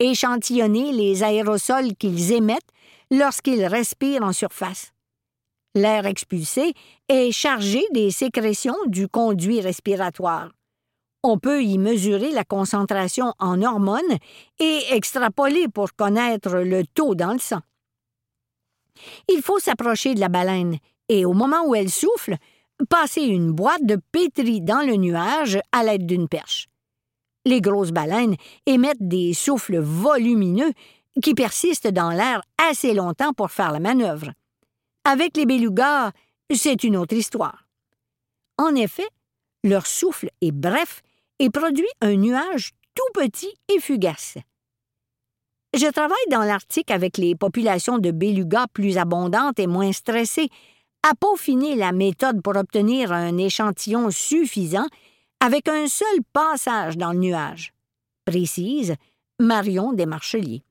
Échantillonner 0.00 0.92
les 0.92 1.22
aérosols 1.22 1.94
qu'ils 1.96 2.32
émettent 2.32 2.70
lorsqu'ils 3.10 3.64
respirent 3.66 4.22
en 4.22 4.32
surface. 4.32 4.92
L'air 5.74 6.06
expulsé 6.06 6.72
est 7.08 7.32
chargé 7.32 7.84
des 7.92 8.10
sécrétions 8.10 8.76
du 8.86 9.08
conduit 9.08 9.60
respiratoire. 9.60 10.50
On 11.22 11.38
peut 11.38 11.62
y 11.62 11.78
mesurer 11.78 12.30
la 12.30 12.44
concentration 12.44 13.34
en 13.38 13.60
hormones 13.62 14.16
et 14.60 14.80
extrapoler 14.92 15.66
pour 15.68 15.94
connaître 15.94 16.58
le 16.58 16.84
taux 16.86 17.14
dans 17.14 17.32
le 17.32 17.40
sang. 17.40 17.60
Il 19.28 19.42
faut 19.42 19.58
s'approcher 19.58 20.14
de 20.14 20.20
la 20.20 20.28
baleine 20.28 20.78
et 21.08 21.24
au 21.24 21.32
moment 21.32 21.64
où 21.66 21.74
elle 21.74 21.90
souffle, 21.90 22.36
passer 22.88 23.22
une 23.22 23.52
boîte 23.52 23.84
de 23.84 24.00
pétri 24.12 24.60
dans 24.60 24.86
le 24.86 24.94
nuage 24.94 25.58
à 25.72 25.82
l'aide 25.82 26.06
d'une 26.06 26.28
perche. 26.28 26.67
Les 27.48 27.62
grosses 27.62 27.92
baleines 27.92 28.36
émettent 28.66 29.08
des 29.08 29.32
souffles 29.32 29.78
volumineux 29.78 30.70
qui 31.22 31.32
persistent 31.32 31.88
dans 31.88 32.10
l'air 32.10 32.42
assez 32.58 32.92
longtemps 32.92 33.32
pour 33.32 33.50
faire 33.50 33.72
la 33.72 33.80
manœuvre. 33.80 34.32
Avec 35.04 35.34
les 35.38 35.46
belugas, 35.46 36.12
c'est 36.54 36.84
une 36.84 36.98
autre 36.98 37.14
histoire. 37.14 37.66
En 38.58 38.74
effet, 38.74 39.08
leur 39.64 39.86
souffle 39.86 40.28
est 40.42 40.52
bref 40.52 41.00
et 41.38 41.48
produit 41.48 41.88
un 42.02 42.16
nuage 42.16 42.72
tout 42.94 43.12
petit 43.14 43.54
et 43.74 43.80
fugace. 43.80 44.36
Je 45.74 45.90
travaille 45.90 46.18
dans 46.30 46.44
l'Arctique 46.44 46.90
avec 46.90 47.16
les 47.16 47.34
populations 47.34 47.96
de 47.96 48.10
belugas 48.10 48.66
plus 48.74 48.98
abondantes 48.98 49.58
et 49.58 49.66
moins 49.66 49.92
stressées 49.92 50.50
à 51.02 51.14
peaufiner 51.14 51.76
la 51.76 51.92
méthode 51.92 52.42
pour 52.42 52.56
obtenir 52.56 53.10
un 53.10 53.38
échantillon 53.38 54.10
suffisant 54.10 54.86
avec 55.40 55.68
un 55.68 55.86
seul 55.86 56.22
passage 56.32 56.96
dans 56.96 57.12
le 57.12 57.18
nuage, 57.18 57.72
précise 58.24 58.94
Marion 59.38 59.92
Desmarcheliers. 59.92 60.62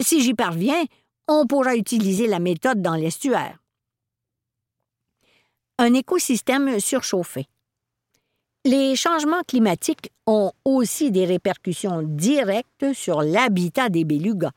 Si 0.00 0.22
j'y 0.22 0.34
parviens, 0.34 0.84
on 1.28 1.46
pourra 1.46 1.76
utiliser 1.76 2.26
la 2.26 2.38
méthode 2.38 2.82
dans 2.82 2.94
l'estuaire. 2.94 3.58
Un 5.78 5.94
écosystème 5.94 6.78
surchauffé. 6.80 7.46
Les 8.64 8.94
changements 8.94 9.42
climatiques 9.42 10.12
ont 10.26 10.52
aussi 10.64 11.10
des 11.10 11.24
répercussions 11.24 12.02
directes 12.02 12.92
sur 12.92 13.22
l'habitat 13.22 13.88
des 13.88 14.04
belugas. 14.04 14.52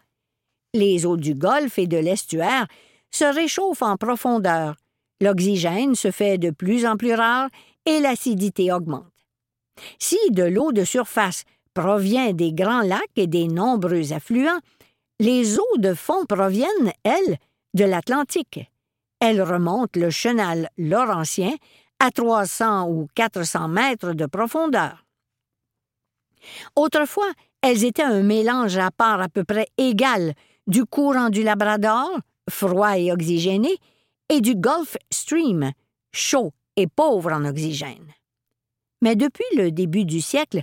Les 0.75 1.05
eaux 1.05 1.17
du 1.17 1.33
golfe 1.33 1.79
et 1.79 1.87
de 1.87 1.97
l'estuaire 1.97 2.67
se 3.09 3.25
réchauffent 3.25 3.81
en 3.81 3.97
profondeur, 3.97 4.75
l'oxygène 5.21 5.95
se 5.95 6.11
fait 6.11 6.37
de 6.37 6.51
plus 6.51 6.85
en 6.85 6.97
plus 6.97 7.13
rare 7.13 7.49
et 7.85 7.99
l'acidité 7.99 8.71
augmente. 8.71 9.14
Si 9.99 10.17
de 10.31 10.43
l'eau 10.43 10.71
de 10.71 10.83
surface 10.83 11.43
provient 11.73 12.33
des 12.33 12.53
grands 12.53 12.81
lacs 12.81 13.01
et 13.15 13.27
des 13.27 13.47
nombreux 13.47 14.13
affluents, 14.13 14.59
les 15.19 15.59
eaux 15.59 15.77
de 15.77 15.93
fond 15.93 16.25
proviennent, 16.25 16.93
elles, 17.03 17.37
de 17.73 17.83
l'Atlantique. 17.83 18.71
Elles 19.19 19.41
remontent 19.41 19.99
le 19.99 20.09
chenal 20.09 20.69
laurentien 20.77 21.53
à 21.99 22.11
300 22.11 22.89
ou 22.89 23.07
400 23.15 23.67
mètres 23.67 24.13
de 24.13 24.25
profondeur. 24.25 25.05
Autrefois, 26.75 27.31
elles 27.61 27.83
étaient 27.83 28.03
un 28.03 28.21
mélange 28.21 28.77
à 28.77 28.91
part 28.91 29.21
à 29.21 29.29
peu 29.29 29.43
près 29.43 29.67
égal 29.77 30.33
du 30.67 30.85
courant 30.85 31.29
du 31.29 31.43
Labrador, 31.43 32.19
froid 32.49 32.97
et 32.97 33.11
oxygéné, 33.11 33.75
et 34.29 34.41
du 34.41 34.55
Gulf 34.55 34.97
Stream, 35.11 35.71
chaud 36.13 36.51
et 36.75 36.87
pauvre 36.87 37.31
en 37.31 37.45
oxygène. 37.45 38.13
Mais 39.01 39.15
depuis 39.15 39.45
le 39.55 39.71
début 39.71 40.05
du 40.05 40.21
siècle, 40.21 40.61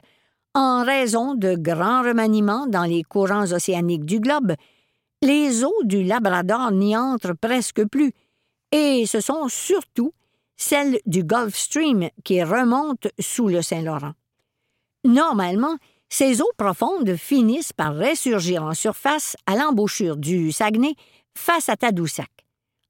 en 0.54 0.84
raison 0.84 1.34
de 1.34 1.54
grands 1.54 2.02
remaniements 2.02 2.66
dans 2.66 2.84
les 2.84 3.02
courants 3.02 3.50
océaniques 3.52 4.04
du 4.04 4.20
globe, 4.20 4.54
les 5.22 5.64
eaux 5.64 5.82
du 5.84 6.02
Labrador 6.02 6.72
n'y 6.72 6.96
entrent 6.96 7.34
presque 7.34 7.84
plus, 7.86 8.12
et 8.72 9.04
ce 9.06 9.20
sont 9.20 9.48
surtout 9.48 10.12
celles 10.56 11.00
du 11.06 11.24
Gulf 11.24 11.56
Stream 11.56 12.08
qui 12.24 12.42
remontent 12.42 13.08
sous 13.18 13.48
le 13.48 13.62
Saint-Laurent. 13.62 14.12
Normalement, 15.04 15.76
ces 16.08 16.42
eaux 16.42 16.52
profondes 16.56 17.16
finissent 17.16 17.72
par 17.72 17.96
ressurgir 17.96 18.62
en 18.62 18.74
surface 18.74 19.36
à 19.46 19.56
l'embouchure 19.56 20.16
du 20.16 20.52
Saguenay 20.52 20.94
face 21.34 21.68
à 21.68 21.76
Tadoussac. 21.76 22.30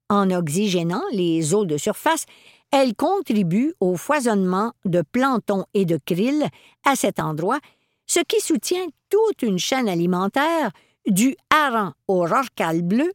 En 0.09 0.31
oxygénant 0.31 1.03
les 1.13 1.55
eaux 1.55 1.65
de 1.65 1.77
surface, 1.77 2.27
elle 2.73 2.97
contribue 2.97 3.75
au 3.81 3.97
foisonnement 3.97 4.73
de 4.87 5.03
plancton 5.03 5.67
et 5.75 5.85
de 5.85 5.99
krill 6.05 6.49
à 6.85 6.97
cet 6.97 7.21
endroit, 7.21 7.61
ce 8.07 8.21
qui 8.21 8.41
soutient 8.41 8.87
toute 9.11 9.43
une 9.43 9.59
chaîne 9.59 9.89
alimentaire 9.89 10.73
du 11.07 11.37
hareng 11.51 11.93
au 12.09 12.21
rorcal 12.21 12.83
bleu, 12.83 13.13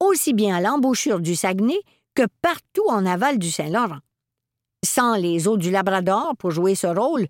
aussi 0.00 0.34
bien 0.34 0.56
à 0.56 0.60
l'embouchure 0.60 1.20
du 1.20 1.36
Saguenay 1.36 1.80
que 2.14 2.24
partout 2.42 2.86
en 2.88 3.06
aval 3.06 3.38
du 3.38 3.50
Saint-Laurent. 3.50 4.00
Sans 4.84 5.14
les 5.14 5.46
eaux 5.46 5.56
du 5.56 5.70
Labrador 5.70 6.34
pour 6.36 6.50
jouer 6.50 6.74
ce 6.74 6.88
rôle, 6.88 7.26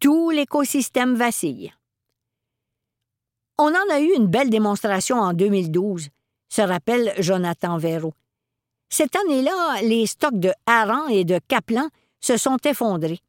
tout 0.00 0.30
l'écosystème 0.30 1.14
vacille. 1.14 1.72
On 3.56 3.68
en 3.68 3.94
a 3.94 4.00
eu 4.00 4.12
une 4.14 4.26
belle 4.26 4.50
démonstration 4.50 5.16
en 5.16 5.32
2012, 5.32 6.08
se 6.50 6.62
rappelle 6.62 7.14
Jonathan 7.18 7.78
Véro. 7.78 8.12
Cette 8.88 9.16
année-là, 9.16 9.82
les 9.82 10.06
stocks 10.06 10.38
de 10.38 10.52
harengs 10.66 11.10
et 11.10 11.24
de 11.24 11.38
caplans 11.46 11.90
se 12.20 12.36
sont 12.36 12.56
effondrés. 12.64 13.20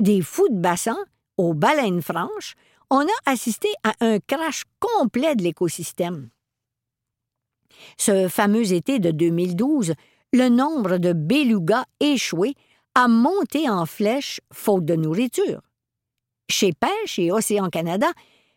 Des 0.00 0.22
fous 0.22 0.48
de 0.48 0.58
bassin, 0.58 0.98
aux 1.36 1.54
baleines 1.54 2.02
franches, 2.02 2.54
on 2.90 3.00
a 3.00 3.30
assisté 3.30 3.68
à 3.82 3.92
un 4.00 4.18
crash 4.20 4.64
complet 4.78 5.34
de 5.34 5.42
l'écosystème. 5.42 6.30
Ce 7.98 8.28
fameux 8.28 8.72
été 8.72 8.98
de 8.98 9.10
2012, 9.10 9.94
le 10.32 10.48
nombre 10.48 10.98
de 10.98 11.12
belugas 11.12 11.84
échoués 12.00 12.54
a 12.94 13.08
monté 13.08 13.68
en 13.68 13.86
flèche 13.86 14.40
faute 14.52 14.84
de 14.84 14.94
nourriture. 14.94 15.60
Chez 16.48 16.72
Pêche 16.72 17.18
et 17.18 17.32
Océan 17.32 17.68
Canada, 17.68 18.08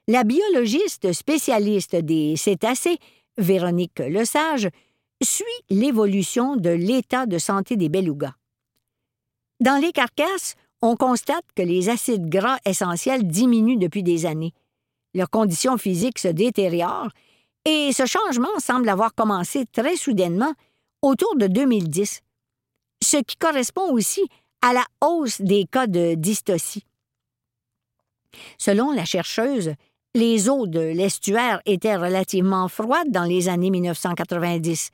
la 0.08 0.23
biologiste 0.23 1.13
spécialiste 1.13 1.95
des 1.95 2.36
cétacés, 2.36 3.00
Véronique 3.38 4.00
Lesage, 4.00 4.69
suit 5.23 5.45
l'évolution 5.69 6.56
de 6.56 6.69
l'état 6.69 7.25
de 7.25 7.38
santé 7.38 7.75
des 7.75 7.89
belugas. 7.89 8.36
Dans 9.60 9.82
les 9.82 9.91
carcasses, 9.91 10.56
on 10.82 10.95
constate 10.95 11.45
que 11.56 11.63
les 11.63 11.89
acides 11.89 12.30
gras 12.30 12.60
essentiels 12.65 13.25
diminuent 13.25 13.80
depuis 13.80 14.03
des 14.03 14.25
années. 14.25 14.53
Leurs 15.13 15.30
conditions 15.30 15.77
physiques 15.77 16.19
se 16.19 16.27
détériorent 16.27 17.10
et 17.65 17.91
ce 17.91 18.06
changement 18.06 18.60
semble 18.60 18.88
avoir 18.88 19.15
commencé 19.15 19.65
très 19.65 19.95
soudainement 19.95 20.53
autour 21.01 21.36
de 21.36 21.47
2010, 21.47 22.21
ce 23.03 23.17
qui 23.17 23.36
correspond 23.38 23.91
aussi 23.91 24.27
à 24.62 24.73
la 24.73 24.86
hausse 25.01 25.41
des 25.41 25.65
cas 25.65 25.88
de 25.88 26.13
dystocie. 26.13 26.86
Selon 28.58 28.91
la 28.91 29.06
chercheuse, 29.06 29.73
les 30.13 30.49
eaux 30.49 30.67
de 30.67 30.80
l'estuaire 30.80 31.62
étaient 31.65 31.95
relativement 31.95 32.67
froides 32.67 33.12
dans 33.12 33.23
les 33.23 33.49
années 33.49 33.69
1990 33.69 34.91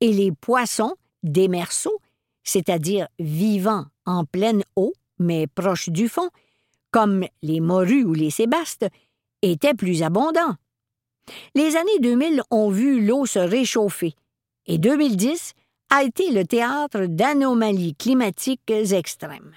et 0.00 0.12
les 0.12 0.32
poissons 0.32 0.94
démersaux, 1.22 2.00
c'est-à-dire 2.44 3.08
vivants 3.18 3.86
en 4.06 4.24
pleine 4.24 4.62
eau 4.76 4.92
mais 5.18 5.46
proches 5.46 5.88
du 5.88 6.08
fond, 6.08 6.30
comme 6.90 7.24
les 7.42 7.60
morues 7.60 8.04
ou 8.04 8.14
les 8.14 8.30
sébastes, 8.30 8.86
étaient 9.42 9.74
plus 9.74 10.02
abondants. 10.02 10.54
Les 11.54 11.76
années 11.76 11.98
2000 12.00 12.42
ont 12.50 12.70
vu 12.70 13.04
l'eau 13.04 13.26
se 13.26 13.38
réchauffer 13.38 14.14
et 14.66 14.78
2010 14.78 15.52
a 15.90 16.02
été 16.02 16.30
le 16.30 16.46
théâtre 16.46 17.06
d'anomalies 17.06 17.94
climatiques 17.94 18.70
extrêmes. 18.70 19.52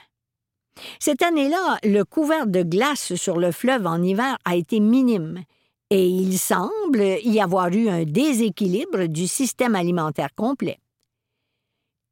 Cette 1.00 1.22
année-là, 1.22 1.78
le 1.84 2.04
couvert 2.04 2.48
de 2.48 2.64
glace 2.64 3.16
sur 3.16 3.38
le 3.38 3.52
fleuve 3.52 3.86
en 3.86 4.02
hiver 4.02 4.38
a 4.46 4.56
été 4.56 4.80
minime, 4.80 5.44
et 5.92 6.08
il 6.08 6.40
semble 6.40 7.02
y 7.02 7.42
avoir 7.42 7.68
eu 7.68 7.90
un 7.90 8.06
déséquilibre 8.06 9.08
du 9.08 9.28
système 9.28 9.76
alimentaire 9.76 10.34
complet. 10.34 10.80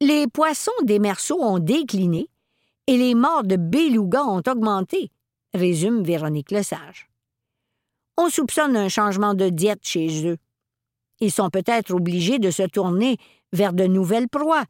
Les 0.02 0.28
poissons 0.28 0.70
des 0.82 0.98
merceaux 0.98 1.42
ont 1.42 1.58
décliné 1.58 2.28
et 2.86 2.98
les 2.98 3.14
morts 3.14 3.42
de 3.42 3.56
belugas 3.56 4.24
ont 4.24 4.42
augmenté, 4.46 5.10
résume 5.54 6.02
Véronique 6.02 6.50
Lesage. 6.50 7.08
On 8.18 8.28
soupçonne 8.28 8.76
un 8.76 8.90
changement 8.90 9.32
de 9.32 9.48
diète 9.48 9.86
chez 9.86 10.26
eux. 10.26 10.36
Ils 11.20 11.32
sont 11.32 11.48
peut-être 11.48 11.94
obligés 11.94 12.38
de 12.38 12.50
se 12.50 12.64
tourner 12.64 13.16
vers 13.54 13.72
de 13.72 13.84
nouvelles 13.84 14.28
proies, 14.28 14.66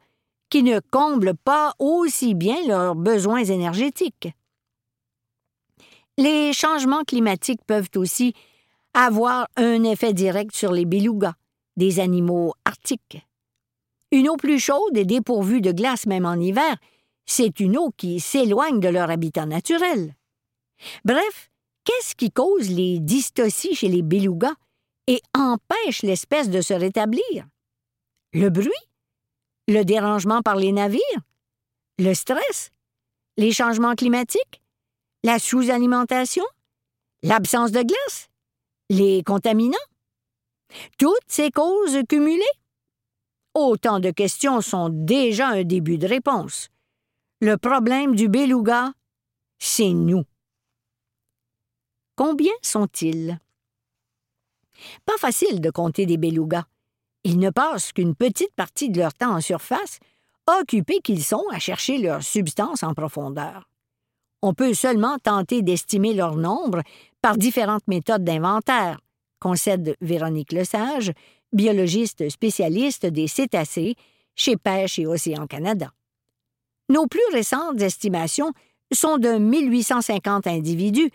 qui 0.49 0.63
ne 0.63 0.79
comblent 0.79 1.35
pas 1.35 1.73
aussi 1.79 2.33
bien 2.33 2.65
leurs 2.65 2.95
besoins 2.95 3.43
énergétiques. 3.43 4.29
Les 6.17 6.53
changements 6.53 7.03
climatiques 7.03 7.63
peuvent 7.65 7.89
aussi 7.95 8.33
avoir 8.93 9.47
un 9.55 9.83
effet 9.83 10.13
direct 10.13 10.55
sur 10.55 10.71
les 10.71 10.85
belugas, 10.85 11.33
des 11.77 11.99
animaux 11.99 12.53
arctiques. 12.65 13.25
Une 14.11 14.29
eau 14.29 14.35
plus 14.35 14.59
chaude 14.59 14.97
et 14.97 15.05
dépourvue 15.05 15.61
de 15.61 15.71
glace 15.71 16.05
même 16.05 16.25
en 16.25 16.35
hiver, 16.35 16.77
c'est 17.25 17.59
une 17.59 17.77
eau 17.77 17.91
qui 17.95 18.19
s'éloigne 18.19 18.79
de 18.79 18.89
leur 18.89 19.09
habitat 19.09 19.45
naturel. 19.45 20.15
Bref, 21.05 21.49
qu'est-ce 21.85 22.15
qui 22.15 22.31
cause 22.31 22.69
les 22.69 22.99
dystocies 22.99 23.75
chez 23.75 23.87
les 23.87 24.01
belugas 24.01 24.55
et 25.07 25.21
empêche 25.33 26.01
l'espèce 26.01 26.49
de 26.49 26.61
se 26.61 26.73
rétablir? 26.73 27.47
Le 28.33 28.49
bruit? 28.49 28.71
Le 29.67 29.83
dérangement 29.83 30.41
par 30.41 30.55
les 30.55 30.71
navires? 30.71 31.21
Le 31.97 32.13
stress? 32.13 32.71
Les 33.37 33.51
changements 33.51 33.95
climatiques? 33.95 34.61
La 35.23 35.39
sous-alimentation? 35.39 36.45
L'absence 37.23 37.71
de 37.71 37.83
glace? 37.83 38.30
Les 38.93 39.23
contaminants? 39.23 39.87
Toutes 40.97 41.23
ces 41.25 41.49
causes 41.49 41.99
cumulées? 42.09 42.43
Autant 43.53 44.01
de 44.01 44.11
questions 44.11 44.59
sont 44.59 44.89
déjà 44.89 45.47
un 45.47 45.63
début 45.63 45.97
de 45.97 46.05
réponse. 46.05 46.67
Le 47.39 47.55
problème 47.55 48.17
du 48.17 48.27
beluga, 48.27 48.91
c'est 49.59 49.93
nous. 49.93 50.25
Combien 52.17 52.51
sont-ils? 52.61 53.39
Pas 55.05 55.17
facile 55.17 55.61
de 55.61 55.69
compter 55.69 56.05
des 56.05 56.17
belugas. 56.17 56.65
Ils 57.23 57.39
ne 57.39 57.49
passent 57.49 57.93
qu'une 57.93 58.13
petite 58.13 58.53
partie 58.55 58.89
de 58.89 58.99
leur 58.99 59.13
temps 59.13 59.35
en 59.35 59.39
surface, 59.39 59.99
occupés 60.59 60.99
qu'ils 60.99 61.23
sont 61.23 61.45
à 61.49 61.59
chercher 61.59 61.97
leur 61.97 62.23
substance 62.23 62.83
en 62.83 62.93
profondeur. 62.93 63.69
On 64.41 64.53
peut 64.53 64.73
seulement 64.73 65.17
tenter 65.17 65.61
d'estimer 65.61 66.13
leur 66.13 66.35
nombre 66.35 66.81
par 67.21 67.37
différentes 67.37 67.87
méthodes 67.87 68.23
d'inventaire, 68.23 68.99
concède 69.39 69.95
Véronique 70.01 70.51
Lesage, 70.51 71.11
biologiste 71.53 72.29
spécialiste 72.29 73.05
des 73.05 73.27
cétacés 73.27 73.95
chez 74.35 74.57
Pêche 74.57 74.99
et 74.99 75.07
Océan 75.07 75.47
Canada. 75.47 75.91
Nos 76.89 77.07
plus 77.07 77.21
récentes 77.31 77.81
estimations 77.81 78.53
sont 78.93 79.17
de 79.17 79.37
1850 79.37 80.47
individus, 80.47 81.11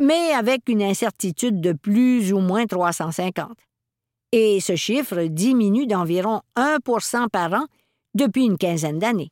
mais 0.00 0.32
avec 0.32 0.68
une 0.68 0.82
incertitude 0.82 1.60
de 1.60 1.72
plus 1.72 2.32
ou 2.32 2.40
moins 2.40 2.66
350 2.66 3.56
et 4.32 4.60
ce 4.60 4.76
chiffre 4.76 5.22
diminue 5.24 5.86
d'environ 5.86 6.42
1% 6.56 7.28
par 7.28 7.52
an 7.52 7.66
depuis 8.14 8.44
une 8.44 8.58
quinzaine 8.58 8.98
d'années. 8.98 9.30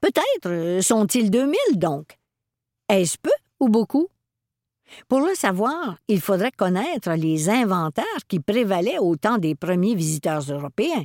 Peut-être 0.00 0.82
sont-ils 0.82 1.30
2000 1.30 1.56
donc. 1.76 2.18
Est-ce 2.88 3.16
peu 3.18 3.30
ou 3.62 3.68
beaucoup? 3.68 4.08
Pour 5.08 5.20
le 5.20 5.34
savoir, 5.34 5.96
il 6.08 6.20
faudrait 6.20 6.50
connaître 6.50 7.12
les 7.12 7.48
inventaires 7.48 8.04
qui 8.26 8.40
prévalaient 8.40 8.98
au 8.98 9.16
temps 9.16 9.38
des 9.38 9.54
premiers 9.54 9.94
visiteurs 9.94 10.42
européens. 10.42 11.04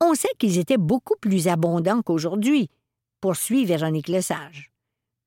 On 0.00 0.14
sait 0.14 0.32
qu'ils 0.38 0.58
étaient 0.58 0.78
beaucoup 0.78 1.14
plus 1.20 1.48
abondants 1.48 2.02
qu'aujourd'hui, 2.02 2.68
poursuit 3.20 3.66
Véronique 3.66 4.08
Lesage. 4.08 4.72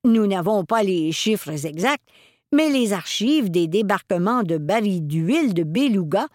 Nous 0.03 0.25
n'avons 0.25 0.65
pas 0.65 0.81
les 0.83 1.11
chiffres 1.11 1.65
exacts, 1.65 2.03
mais 2.51 2.69
les 2.69 2.91
archives 2.91 3.51
des 3.51 3.67
débarquements 3.67 4.43
de 4.43 4.57
barils 4.57 5.05
d'huile 5.05 5.53
de 5.53 5.63
beluga 5.63 6.27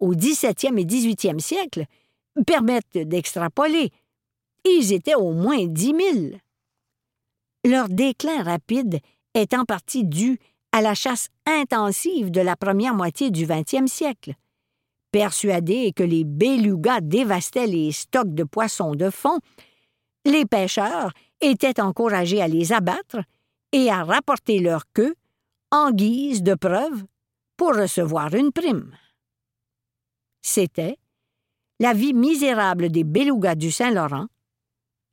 au 0.00 0.14
XVIIe 0.14 0.78
et 0.78 0.84
XVIIIe 0.84 1.40
siècle 1.40 1.86
permettent 2.46 2.98
d'extrapoler. 2.98 3.90
Ils 4.64 4.92
étaient 4.92 5.14
au 5.14 5.32
moins 5.32 5.66
dix 5.66 5.94
mille. 5.94 6.40
Leur 7.64 7.88
déclin 7.88 8.42
rapide 8.42 9.00
est 9.34 9.54
en 9.54 9.64
partie 9.64 10.04
dû 10.04 10.38
à 10.72 10.80
la 10.80 10.94
chasse 10.94 11.28
intensive 11.46 12.30
de 12.30 12.40
la 12.40 12.56
première 12.56 12.94
moitié 12.94 13.30
du 13.30 13.46
XXe 13.46 13.90
siècle. 13.90 14.34
Persuadés 15.10 15.92
que 15.92 16.02
les 16.02 16.24
belugas 16.24 17.00
dévastaient 17.00 17.66
les 17.66 17.92
stocks 17.92 18.34
de 18.34 18.44
poissons 18.44 18.94
de 18.94 19.10
fond, 19.10 19.38
les 20.24 20.44
pêcheurs 20.44 21.12
étaient 21.40 21.80
encouragés 21.80 22.42
à 22.42 22.48
les 22.48 22.72
abattre 22.72 23.22
et 23.72 23.90
à 23.90 24.04
rapporter 24.04 24.58
leur 24.58 24.84
queue 24.92 25.14
en 25.70 25.90
guise 25.90 26.42
de 26.42 26.54
preuve 26.54 27.04
pour 27.56 27.74
recevoir 27.74 28.34
une 28.34 28.52
prime. 28.52 28.94
C'était 30.42 30.98
La 31.80 31.94
vie 31.94 32.14
misérable 32.14 32.90
des 32.90 33.04
belugas 33.04 33.54
du 33.54 33.70
Saint-Laurent, 33.70 34.26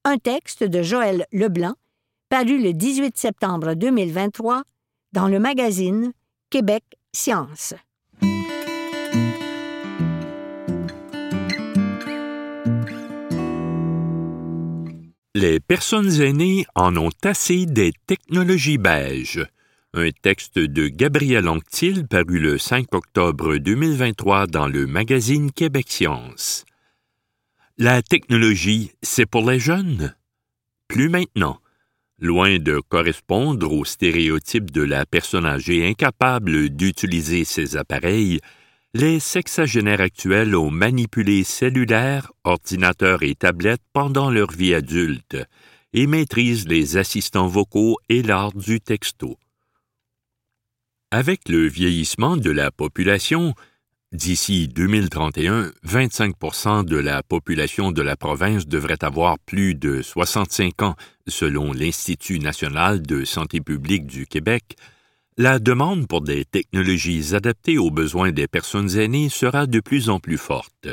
un 0.04 0.18
texte 0.18 0.64
de 0.64 0.82
Joël 0.82 1.26
Leblanc, 1.32 1.76
paru 2.38 2.62
le 2.62 2.74
18 2.74 3.18
septembre 3.18 3.76
2023 3.76 4.64
dans 5.14 5.30
le 5.30 5.40
magazine 5.40 6.12
Québec 6.50 6.84
Science. 7.14 7.74
Les 15.34 15.62
personnes 15.62 16.12
aînées 16.22 16.66
en 16.76 16.98
ont 16.98 17.10
assez 17.24 17.66
des 17.66 17.94
technologies 18.06 18.80
beiges 18.80 19.48
un 19.94 20.10
texte 20.12 20.60
de 20.60 20.90
Gabriel 20.90 21.48
Anctil 21.48 22.06
paru 22.06 22.40
le 22.40 22.58
5 22.58 22.94
octobre 22.94 23.56
2023 23.56 24.48
dans 24.48 24.68
le 24.68 24.88
magazine 24.88 25.54
Québec 25.54 25.86
Science. 25.88 26.66
La 27.78 28.02
technologie, 28.02 28.92
c'est 29.02 29.26
pour 29.26 29.50
les 29.50 29.60
jeunes? 29.60 30.14
Plus 30.90 31.08
maintenant. 31.08 31.62
Loin 32.20 32.60
de 32.60 32.80
correspondre 32.80 33.74
aux 33.74 33.84
stéréotypes 33.84 34.72
de 34.72 34.82
la 34.82 35.06
personne 35.06 35.46
âgée 35.46 35.86
incapable 35.86 36.70
d'utiliser 36.70 37.44
ces 37.44 37.76
appareils, 37.76 38.40
les 38.94 39.20
sexagénaires 39.20 40.00
actuels 40.00 40.56
ont 40.56 40.72
manipulé 40.72 41.44
cellulaires, 41.44 42.32
ordinateurs 42.46 43.24
et 43.24 43.36
tablettes 43.36 43.84
pendant 43.92 44.32
leur 44.32 44.52
vie 44.52 44.74
adulte 44.74 45.36
et 45.92 46.08
maîtrisent 46.08 46.70
les 46.70 46.96
assistants 46.96 47.48
vocaux 47.48 47.98
et 48.08 48.22
l'art 48.22 48.54
du 48.54 48.80
texto. 48.80 49.38
Avec 51.12 51.50
le 51.50 51.68
vieillissement 51.68 52.38
de 52.38 52.52
la 52.52 52.72
population, 52.72 53.54
D'ici 54.16 54.70
2031, 54.70 55.74
25% 55.86 56.86
de 56.86 56.96
la 56.96 57.22
population 57.22 57.92
de 57.92 58.02
la 58.02 58.16
province 58.16 58.66
devrait 58.66 59.04
avoir 59.04 59.38
plus 59.38 59.76
de 59.76 60.02
65 60.02 60.84
ans, 60.84 60.96
selon 61.28 61.74
l'Institut 61.74 62.40
national 62.40 63.02
de 63.02 63.26
santé 63.26 63.60
publique 63.60 64.06
du 64.06 64.26
Québec. 64.26 64.78
La 65.36 65.60
demande 65.60 66.08
pour 66.08 66.22
des 66.22 66.46
technologies 66.46 67.36
adaptées 67.36 67.78
aux 67.78 67.92
besoins 67.92 68.32
des 68.32 68.48
personnes 68.48 68.98
aînées 68.98 69.28
sera 69.28 69.68
de 69.68 69.82
plus 69.82 70.10
en 70.10 70.22
plus 70.22 70.38
forte. 70.38 70.88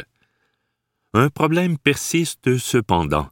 Un 1.15 1.29
problème 1.29 1.79
persiste 1.79 2.59
cependant. 2.59 3.29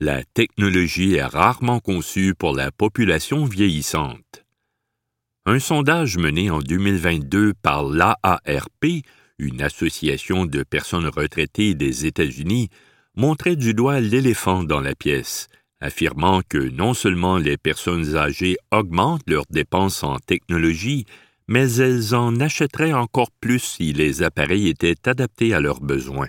La 0.00 0.24
technologie 0.24 1.16
est 1.16 1.24
rarement 1.26 1.80
conçue 1.80 2.34
pour 2.34 2.56
la 2.56 2.70
population 2.70 3.44
vieillissante. 3.44 4.46
Un 5.44 5.60
sondage 5.60 6.16
mené 6.16 6.50
en 6.50 6.60
2022 6.60 7.52
par 7.54 7.82
l'AARP 7.82 9.02
une 9.38 9.62
association 9.62 10.46
de 10.46 10.62
personnes 10.62 11.06
retraitées 11.06 11.74
des 11.74 12.06
États-Unis, 12.06 12.68
montrait 13.14 13.56
du 13.56 13.74
doigt 13.74 14.00
l'éléphant 14.00 14.62
dans 14.62 14.80
la 14.80 14.94
pièce, 14.94 15.48
affirmant 15.80 16.42
que 16.48 16.58
non 16.58 16.94
seulement 16.94 17.38
les 17.38 17.56
personnes 17.56 18.16
âgées 18.16 18.56
augmentent 18.70 19.28
leurs 19.28 19.46
dépenses 19.50 20.02
en 20.02 20.18
technologie, 20.18 21.04
mais 21.46 21.76
elles 21.76 22.14
en 22.14 22.38
achèteraient 22.40 22.92
encore 22.92 23.30
plus 23.40 23.60
si 23.60 23.92
les 23.92 24.22
appareils 24.22 24.68
étaient 24.68 25.08
adaptés 25.08 25.54
à 25.54 25.60
leurs 25.60 25.80
besoins. 25.80 26.28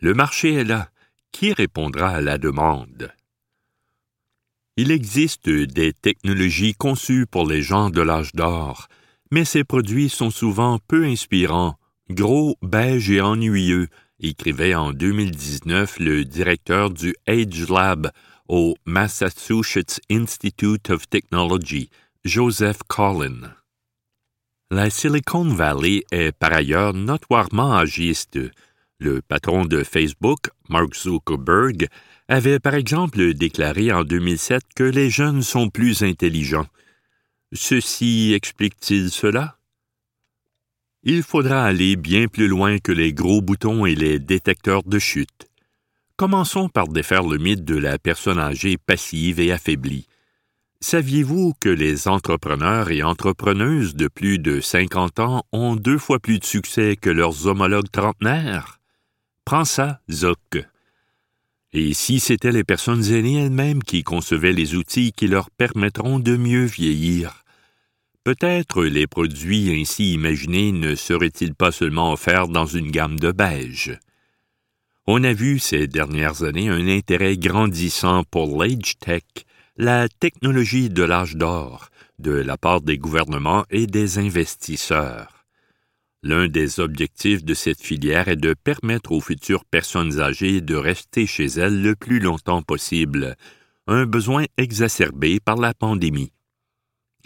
Le 0.00 0.14
marché 0.14 0.54
est 0.54 0.64
là. 0.64 0.90
Qui 1.32 1.52
répondra 1.52 2.10
à 2.10 2.20
la 2.20 2.38
demande? 2.38 3.12
Il 4.76 4.90
existe 4.90 5.48
des 5.48 5.92
technologies 5.92 6.74
conçues 6.74 7.26
pour 7.26 7.46
les 7.46 7.62
gens 7.62 7.90
de 7.90 8.00
l'âge 8.00 8.32
d'or, 8.32 8.88
mais 9.30 9.44
ces 9.44 9.64
produits 9.64 10.08
sont 10.08 10.30
souvent 10.30 10.78
peu 10.78 11.04
inspirants 11.04 11.76
Gros, 12.10 12.58
beige 12.60 13.10
et 13.10 13.22
ennuyeux, 13.22 13.88
écrivait 14.20 14.74
en 14.74 14.92
2019 14.92 16.00
le 16.00 16.26
directeur 16.26 16.90
du 16.90 17.14
Age 17.26 17.66
Lab 17.70 18.10
au 18.46 18.74
Massachusetts 18.84 20.02
Institute 20.10 20.90
of 20.90 21.08
Technology, 21.08 21.88
Joseph 22.22 22.80
Collin. 22.88 23.54
La 24.70 24.90
Silicon 24.90 25.46
Valley 25.46 26.04
est 26.10 26.32
par 26.32 26.52
ailleurs 26.52 26.92
notoirement 26.92 27.74
agiste. 27.74 28.38
Le 28.98 29.22
patron 29.22 29.64
de 29.64 29.82
Facebook, 29.82 30.50
Mark 30.68 30.94
Zuckerberg, 30.94 31.88
avait 32.28 32.60
par 32.60 32.74
exemple 32.74 33.32
déclaré 33.32 33.92
en 33.92 34.04
2007 34.04 34.62
que 34.76 34.84
les 34.84 35.08
jeunes 35.08 35.42
sont 35.42 35.70
plus 35.70 36.02
intelligents. 36.02 36.66
Ceci 37.54 38.34
explique-t-il 38.34 39.10
cela? 39.10 39.56
Il 41.04 41.22
faudra 41.22 41.64
aller 41.64 41.96
bien 41.96 42.28
plus 42.28 42.48
loin 42.48 42.78
que 42.78 42.90
les 42.90 43.12
gros 43.12 43.42
boutons 43.42 43.84
et 43.84 43.94
les 43.94 44.18
détecteurs 44.18 44.82
de 44.82 44.98
chute. 44.98 45.48
Commençons 46.16 46.68
par 46.70 46.88
défaire 46.88 47.24
le 47.24 47.36
mythe 47.36 47.64
de 47.64 47.76
la 47.76 47.98
personne 47.98 48.38
âgée 48.38 48.78
passive 48.78 49.38
et 49.38 49.52
affaiblie. 49.52 50.06
Saviez-vous 50.80 51.54
que 51.60 51.68
les 51.68 52.08
entrepreneurs 52.08 52.90
et 52.90 53.02
entrepreneuses 53.02 53.94
de 53.94 54.08
plus 54.08 54.38
de 54.38 54.60
50 54.60 55.20
ans 55.20 55.44
ont 55.52 55.76
deux 55.76 55.98
fois 55.98 56.20
plus 56.20 56.38
de 56.38 56.44
succès 56.44 56.96
que 57.00 57.10
leurs 57.10 57.46
homologues 57.46 57.90
trentenaires? 57.90 58.80
Prends 59.44 59.64
ça, 59.64 60.00
Zoc. 60.10 60.56
Et 61.74 61.92
si 61.92 62.20
c'étaient 62.20 62.52
les 62.52 62.64
personnes 62.64 63.04
aînées 63.12 63.42
elles-mêmes 63.42 63.82
qui 63.82 64.04
concevaient 64.04 64.52
les 64.52 64.74
outils 64.74 65.12
qui 65.12 65.26
leur 65.26 65.50
permettront 65.50 66.18
de 66.18 66.36
mieux 66.36 66.64
vieillir? 66.64 67.43
Peut-être 68.24 68.84
les 68.84 69.06
produits 69.06 69.78
ainsi 69.78 70.14
imaginés 70.14 70.72
ne 70.72 70.94
seraient-ils 70.94 71.54
pas 71.54 71.70
seulement 71.70 72.10
offerts 72.10 72.48
dans 72.48 72.64
une 72.64 72.90
gamme 72.90 73.20
de 73.20 73.32
beige? 73.32 73.98
On 75.06 75.22
a 75.24 75.34
vu 75.34 75.58
ces 75.58 75.86
dernières 75.86 76.42
années 76.42 76.70
un 76.70 76.88
intérêt 76.88 77.36
grandissant 77.36 78.24
pour 78.24 78.62
l'age 78.62 78.96
tech, 78.98 79.24
la 79.76 80.08
technologie 80.08 80.88
de 80.88 81.02
l'âge 81.02 81.36
d'or, 81.36 81.90
de 82.18 82.32
la 82.32 82.56
part 82.56 82.80
des 82.80 82.96
gouvernements 82.96 83.66
et 83.68 83.86
des 83.86 84.18
investisseurs. 84.18 85.44
L'un 86.22 86.48
des 86.48 86.80
objectifs 86.80 87.44
de 87.44 87.52
cette 87.52 87.82
filière 87.82 88.28
est 88.28 88.36
de 88.36 88.54
permettre 88.54 89.12
aux 89.12 89.20
futures 89.20 89.66
personnes 89.66 90.18
âgées 90.20 90.62
de 90.62 90.76
rester 90.76 91.26
chez 91.26 91.44
elles 91.44 91.82
le 91.82 91.94
plus 91.94 92.20
longtemps 92.20 92.62
possible, 92.62 93.36
un 93.86 94.06
besoin 94.06 94.46
exacerbé 94.56 95.40
par 95.40 95.56
la 95.56 95.74
pandémie. 95.74 96.32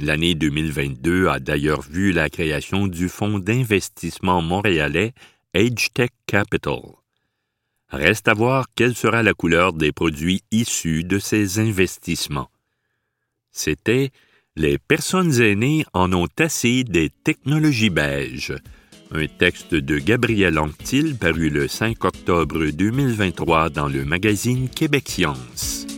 L'année 0.00 0.36
2022 0.36 1.26
a 1.26 1.40
d'ailleurs 1.40 1.82
vu 1.82 2.12
la 2.12 2.30
création 2.30 2.86
du 2.86 3.08
fonds 3.08 3.40
d'investissement 3.40 4.40
montréalais 4.40 5.12
AgeTech 5.54 6.12
Capital. 6.26 6.82
Reste 7.90 8.28
à 8.28 8.34
voir 8.34 8.66
quelle 8.76 8.94
sera 8.94 9.24
la 9.24 9.34
couleur 9.34 9.72
des 9.72 9.90
produits 9.90 10.42
issus 10.52 11.02
de 11.02 11.18
ces 11.18 11.58
investissements. 11.58 12.48
C'était 13.50 14.10
Les 14.54 14.78
personnes 14.78 15.40
aînées 15.40 15.84
en 15.92 16.12
ont 16.12 16.28
assez 16.38 16.84
des 16.84 17.10
technologies 17.10 17.90
beiges. 17.90 18.54
Un 19.10 19.26
texte 19.26 19.74
de 19.74 19.98
Gabriel 19.98 20.60
Anctil 20.60 21.16
paru 21.16 21.48
le 21.48 21.66
5 21.66 22.04
octobre 22.04 22.66
2023 22.66 23.70
dans 23.70 23.88
le 23.88 24.04
magazine 24.04 24.68
Québec 24.68 25.08
Science. 25.08 25.97